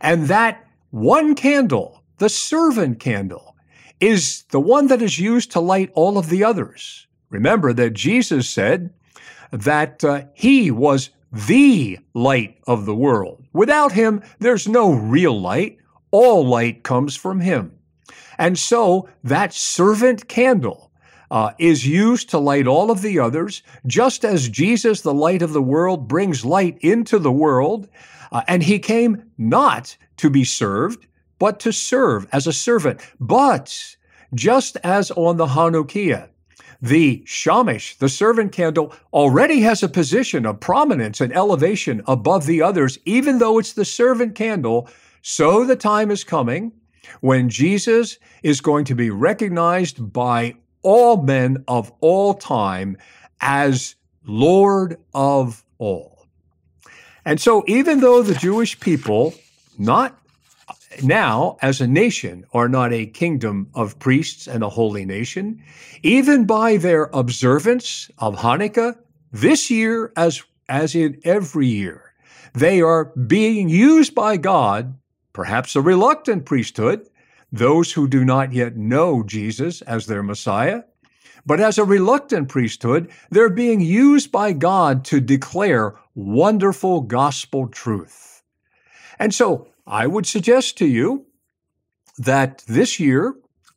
And 0.00 0.28
that 0.28 0.64
one 0.90 1.34
candle, 1.34 2.02
the 2.18 2.28
servant 2.28 3.00
candle, 3.00 3.56
is 3.98 4.42
the 4.50 4.60
one 4.60 4.88
that 4.88 5.00
is 5.00 5.18
used 5.18 5.50
to 5.52 5.60
light 5.60 5.90
all 5.94 6.18
of 6.18 6.28
the 6.28 6.44
others. 6.44 7.06
Remember 7.30 7.72
that 7.72 7.94
Jesus 7.94 8.48
said 8.48 8.92
that 9.52 10.04
uh, 10.04 10.24
he 10.34 10.70
was 10.70 11.10
the 11.32 11.98
light 12.12 12.58
of 12.66 12.84
the 12.84 12.94
world. 12.94 13.42
Without 13.54 13.92
him, 13.92 14.22
there's 14.38 14.68
no 14.68 14.92
real 14.92 15.40
light 15.40 15.78
all 16.10 16.46
light 16.46 16.84
comes 16.84 17.16
from 17.16 17.40
him. 17.40 17.72
And 18.38 18.58
so 18.58 19.08
that 19.24 19.54
servant 19.54 20.28
candle 20.28 20.91
uh, 21.32 21.54
is 21.58 21.86
used 21.86 22.28
to 22.28 22.38
light 22.38 22.66
all 22.66 22.90
of 22.90 23.00
the 23.00 23.18
others, 23.18 23.62
just 23.86 24.22
as 24.22 24.50
Jesus, 24.50 25.00
the 25.00 25.14
light 25.14 25.40
of 25.40 25.54
the 25.54 25.62
world, 25.62 26.06
brings 26.06 26.44
light 26.44 26.76
into 26.82 27.18
the 27.18 27.32
world. 27.32 27.88
Uh, 28.30 28.42
and 28.48 28.62
he 28.62 28.78
came 28.78 29.24
not 29.38 29.96
to 30.18 30.28
be 30.28 30.44
served, 30.44 31.06
but 31.38 31.58
to 31.58 31.72
serve 31.72 32.28
as 32.32 32.46
a 32.46 32.52
servant. 32.52 33.00
But 33.18 33.96
just 34.34 34.76
as 34.84 35.10
on 35.12 35.38
the 35.38 35.46
Hanukkiah, 35.46 36.28
the 36.82 37.22
Shamash, 37.24 37.96
the 37.96 38.10
servant 38.10 38.52
candle, 38.52 38.94
already 39.14 39.60
has 39.60 39.82
a 39.82 39.88
position 39.88 40.44
of 40.44 40.60
prominence 40.60 41.22
and 41.22 41.34
elevation 41.34 42.02
above 42.06 42.44
the 42.44 42.60
others, 42.60 42.98
even 43.06 43.38
though 43.38 43.58
it's 43.58 43.72
the 43.72 43.86
servant 43.86 44.34
candle 44.34 44.86
so 45.22 45.64
the 45.64 45.76
time 45.76 46.10
is 46.10 46.24
coming 46.24 46.72
when 47.20 47.48
Jesus 47.48 48.18
is 48.42 48.60
going 48.60 48.84
to 48.84 48.94
be 48.94 49.08
recognized 49.10 50.12
by 50.12 50.56
all 50.82 51.22
men 51.22 51.64
of 51.68 51.92
all 52.00 52.34
time 52.34 52.96
as 53.40 53.94
Lord 54.24 54.98
of 55.14 55.64
all. 55.78 56.26
And 57.24 57.40
so, 57.40 57.64
even 57.66 58.00
though 58.00 58.22
the 58.22 58.34
Jewish 58.34 58.78
people, 58.80 59.34
not 59.78 60.18
now 61.02 61.56
as 61.62 61.80
a 61.80 61.86
nation, 61.86 62.44
are 62.52 62.68
not 62.68 62.92
a 62.92 63.06
kingdom 63.06 63.68
of 63.74 63.98
priests 63.98 64.46
and 64.46 64.62
a 64.62 64.68
holy 64.68 65.04
nation, 65.04 65.62
even 66.02 66.46
by 66.46 66.76
their 66.76 67.04
observance 67.12 68.10
of 68.18 68.36
Hanukkah 68.36 68.96
this 69.32 69.70
year, 69.70 70.12
as, 70.16 70.42
as 70.68 70.94
in 70.94 71.20
every 71.24 71.66
year, 71.66 72.12
they 72.54 72.80
are 72.80 73.06
being 73.26 73.68
used 73.68 74.14
by 74.14 74.36
God 74.36 74.94
perhaps 75.32 75.74
a 75.74 75.80
reluctant 75.80 76.44
priesthood, 76.44 77.08
those 77.52 77.92
who 77.92 78.08
do 78.08 78.24
not 78.24 78.52
yet 78.52 78.76
know 78.76 79.22
Jesus 79.22 79.82
as 79.82 80.06
their 80.06 80.22
Messiah. 80.22 80.82
But 81.44 81.60
as 81.60 81.76
a 81.76 81.84
reluctant 81.84 82.48
priesthood, 82.48 83.10
they're 83.30 83.50
being 83.50 83.80
used 83.80 84.32
by 84.32 84.52
God 84.52 85.04
to 85.06 85.20
declare 85.20 85.96
wonderful 86.14 87.00
gospel 87.02 87.68
truth. 87.68 88.42
And 89.18 89.34
so 89.34 89.68
I 89.86 90.06
would 90.06 90.26
suggest 90.26 90.78
to 90.78 90.86
you 90.86 91.26
that 92.18 92.62
this 92.68 93.00
year 93.00 93.34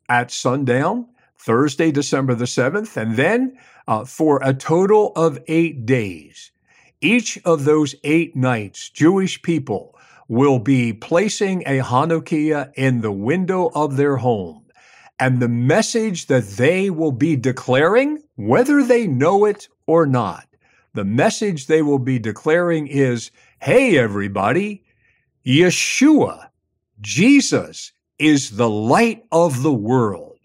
at 0.08 0.30
sundown, 0.30 1.08
Thursday, 1.38 1.90
December 1.90 2.34
the 2.34 2.44
7th, 2.44 2.96
and 2.96 3.16
then 3.16 3.58
uh, 3.88 4.04
for 4.04 4.40
a 4.42 4.54
total 4.54 5.12
of 5.16 5.38
eight 5.48 5.84
days, 5.86 6.52
each 7.00 7.38
of 7.44 7.64
those 7.64 7.94
eight 8.04 8.34
nights, 8.36 8.88
Jewish 8.88 9.42
people 9.42 9.95
will 10.28 10.58
be 10.58 10.92
placing 10.92 11.62
a 11.62 11.80
Hanukkiah 11.80 12.72
in 12.74 13.00
the 13.00 13.12
window 13.12 13.70
of 13.74 13.96
their 13.96 14.16
home. 14.16 14.66
And 15.18 15.40
the 15.40 15.48
message 15.48 16.26
that 16.26 16.46
they 16.46 16.90
will 16.90 17.12
be 17.12 17.36
declaring, 17.36 18.22
whether 18.34 18.82
they 18.82 19.06
know 19.06 19.44
it 19.44 19.68
or 19.86 20.04
not, 20.04 20.46
the 20.94 21.04
message 21.04 21.66
they 21.66 21.82
will 21.82 21.98
be 21.98 22.18
declaring 22.18 22.86
is 22.86 23.30
Hey, 23.60 23.98
everybody, 23.98 24.84
Yeshua, 25.46 26.48
Jesus, 27.00 27.92
is 28.18 28.56
the 28.56 28.68
light 28.68 29.24
of 29.32 29.62
the 29.62 29.72
world. 29.72 30.38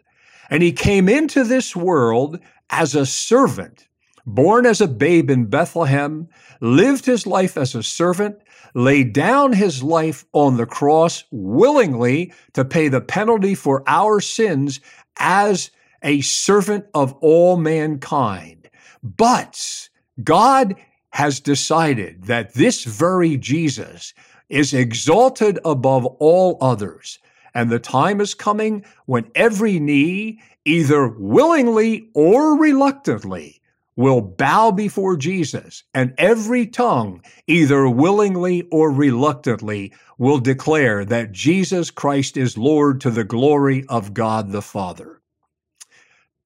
And 0.50 0.62
he 0.62 0.72
came 0.72 1.10
into 1.10 1.44
this 1.44 1.76
world 1.76 2.39
as 2.70 2.96
a 2.96 3.06
servant, 3.06 3.88
born 4.26 4.65
as 4.65 4.82
a 4.82 4.88
babe 4.88 5.30
in 5.30 5.46
Bethlehem, 5.46 6.28
lived 6.60 7.06
his 7.06 7.26
life 7.26 7.58
as 7.58 7.76
a 7.76 7.84
servant, 7.84 8.38
laid 8.74 9.14
down 9.14 9.54
his 9.54 9.84
life 9.84 10.26
on 10.34 10.58
the 10.58 10.66
cross 10.66 11.24
willingly 11.32 12.34
to 12.54 12.66
pay 12.66 12.88
the 12.88 13.02
penalty 13.02 13.56
for 13.56 13.84
our 13.88 14.20
sins 14.20 14.80
as 15.18 15.72
a 16.04 16.22
servant 16.22 16.86
of 16.94 17.14
all 17.22 17.58
mankind. 17.58 18.70
But 19.04 19.90
God 20.24 20.76
has 21.12 21.40
decided 21.40 22.24
that 22.26 22.54
this 22.54 22.84
very 22.84 23.38
Jesus 23.38 24.14
is 24.50 24.74
exalted 24.74 25.60
above 25.64 26.06
all 26.06 26.58
others. 26.62 27.20
And 27.54 27.70
the 27.70 27.80
time 27.80 28.22
is 28.22 28.34
coming 28.34 28.86
when 29.06 29.30
every 29.36 29.80
knee, 29.80 30.42
either 30.66 31.08
willingly 31.08 32.10
or 32.14 32.58
reluctantly, 32.58 33.61
will 33.95 34.21
bow 34.21 34.71
before 34.71 35.17
Jesus, 35.17 35.84
and 35.93 36.13
every 36.17 36.65
tongue, 36.65 37.21
either 37.47 37.89
willingly 37.89 38.63
or 38.71 38.91
reluctantly, 38.91 39.93
will 40.17 40.39
declare 40.39 41.04
that 41.06 41.32
Jesus 41.32 41.91
Christ 41.91 42.38
is 42.38 42.58
Lord 42.58 43.01
to 43.01 43.12
the 43.12 43.23
glory 43.23 43.86
of 43.89 44.13
God 44.13 44.51
the 44.51 44.62
Father. 44.62 45.21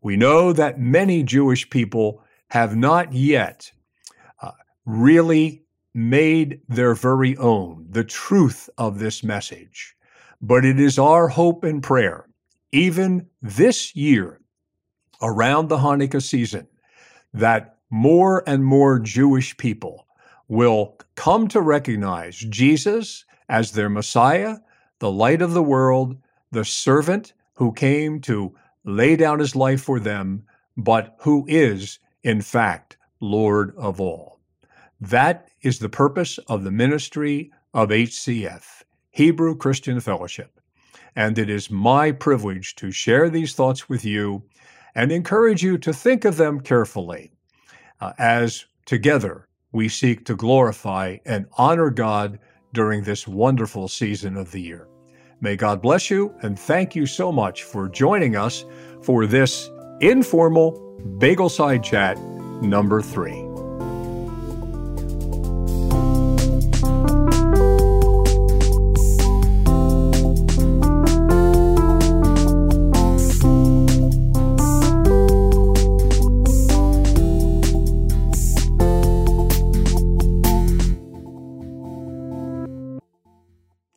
We 0.02 0.18
know 0.18 0.54
that 0.54 0.80
many 0.80 1.24
Jewish 1.24 1.70
people 1.70 2.24
have 2.50 2.76
not 2.76 3.14
yet 3.14 3.72
uh, 4.42 4.52
really 4.86 5.64
made 5.94 6.60
their 6.68 6.94
very 6.94 7.38
own 7.38 7.88
the 7.90 8.04
truth 8.04 8.70
of 8.78 9.00
this 9.00 9.24
message. 9.24 9.96
But 10.42 10.66
it 10.66 10.80
is 10.80 11.00
our 11.00 11.28
hope 11.28 11.64
and 11.64 11.82
prayer, 11.82 12.28
even 12.72 13.28
this 13.42 13.96
year, 13.96 14.42
around 15.22 15.70
the 15.70 15.78
Hanukkah 15.78 16.22
season, 16.22 16.68
that 17.36 17.78
more 17.90 18.44
and 18.48 18.64
more 18.64 19.00
Jewish 19.00 19.56
people 19.58 20.08
will 20.48 20.98
come 21.16 21.48
to 21.50 21.62
recognize 21.62 22.38
Jesus 22.38 23.26
as 23.50 23.72
their 23.72 23.90
Messiah, 23.90 24.58
the 25.00 25.12
light 25.12 25.42
of 25.42 25.54
the 25.54 25.64
world, 25.64 26.18
the 26.52 26.66
servant 26.66 27.34
who 27.56 27.74
came 27.74 28.20
to 28.22 28.56
lay 28.84 29.16
down 29.16 29.40
his 29.40 29.56
life 29.56 29.82
for 29.82 30.00
them, 30.00 30.44
but 30.78 31.16
who 31.20 31.46
is, 31.48 32.00
in 32.24 32.42
fact, 32.42 32.98
Lord 33.20 33.74
of 33.78 34.00
all. 34.00 34.40
That 35.02 35.48
is 35.62 35.80
the 35.80 35.90
purpose 35.90 36.38
of 36.48 36.64
the 36.64 36.72
ministry 36.72 37.52
of 37.74 37.90
HCF, 37.90 38.84
Hebrew 39.12 39.56
Christian 39.56 40.00
Fellowship. 40.00 40.60
And 41.16 41.38
it 41.38 41.50
is 41.50 41.72
my 41.72 42.12
privilege 42.12 42.76
to 42.76 42.92
share 42.92 43.30
these 43.30 43.54
thoughts 43.54 43.90
with 43.90 44.06
you 44.06 44.44
and 44.96 45.12
encourage 45.12 45.64
you 45.64 45.78
to 45.78 45.94
think 45.94 46.26
of 46.26 46.38
them 46.38 46.60
carefully 46.60 47.32
uh, 48.02 48.14
as 48.18 48.66
together 48.86 49.48
we 49.72 49.90
seek 49.90 50.26
to 50.26 50.36
glorify 50.36 51.18
and 51.26 51.46
honor 51.58 51.90
God 51.90 52.40
during 52.74 53.04
this 53.04 53.28
wonderful 53.28 53.88
season 53.88 54.38
of 54.38 54.52
the 54.52 54.62
year. 54.62 54.88
May 55.42 55.56
God 55.56 55.82
bless 55.82 56.10
you, 56.10 56.34
and 56.42 56.58
thank 56.58 56.96
you 56.96 57.06
so 57.06 57.32
much 57.32 57.64
for 57.64 57.90
joining 57.90 58.36
us 58.36 58.66
for 59.02 59.26
this 59.26 59.70
informal 60.00 60.72
bagel 61.20 61.50
side 61.50 61.84
chat 61.84 62.18
number 62.62 63.02
three. 63.02 63.45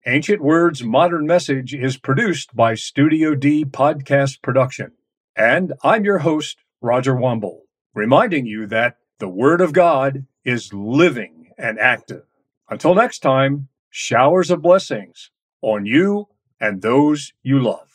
Ancient 0.06 0.42
Words 0.42 0.84
Modern 0.84 1.26
Message 1.26 1.74
is 1.74 1.96
produced 1.96 2.54
by 2.54 2.76
Studio 2.76 3.36
D 3.36 3.64
Podcast 3.64 4.42
Production. 4.42 4.92
And 5.34 5.72
I'm 5.82 6.04
your 6.04 6.20
host, 6.20 6.58
Roger 6.82 7.16
Wambold 7.16 7.62
reminding 7.94 8.46
you 8.46 8.68
that 8.68 8.98
the 9.20 9.28
Word 9.30 9.62
of 9.62 9.74
God 9.74 10.26
is 10.44 10.74
living 10.74 11.52
and 11.58 11.80
active. 11.80 12.24
Until 12.70 12.96
next 12.96 13.20
time, 13.20 13.68
showers 13.90 14.50
of 14.50 14.62
blessings 14.62 15.30
on 15.62 15.86
you 15.86 16.28
and 16.60 16.82
those 16.82 17.34
you 17.44 17.60
love. 17.60 17.91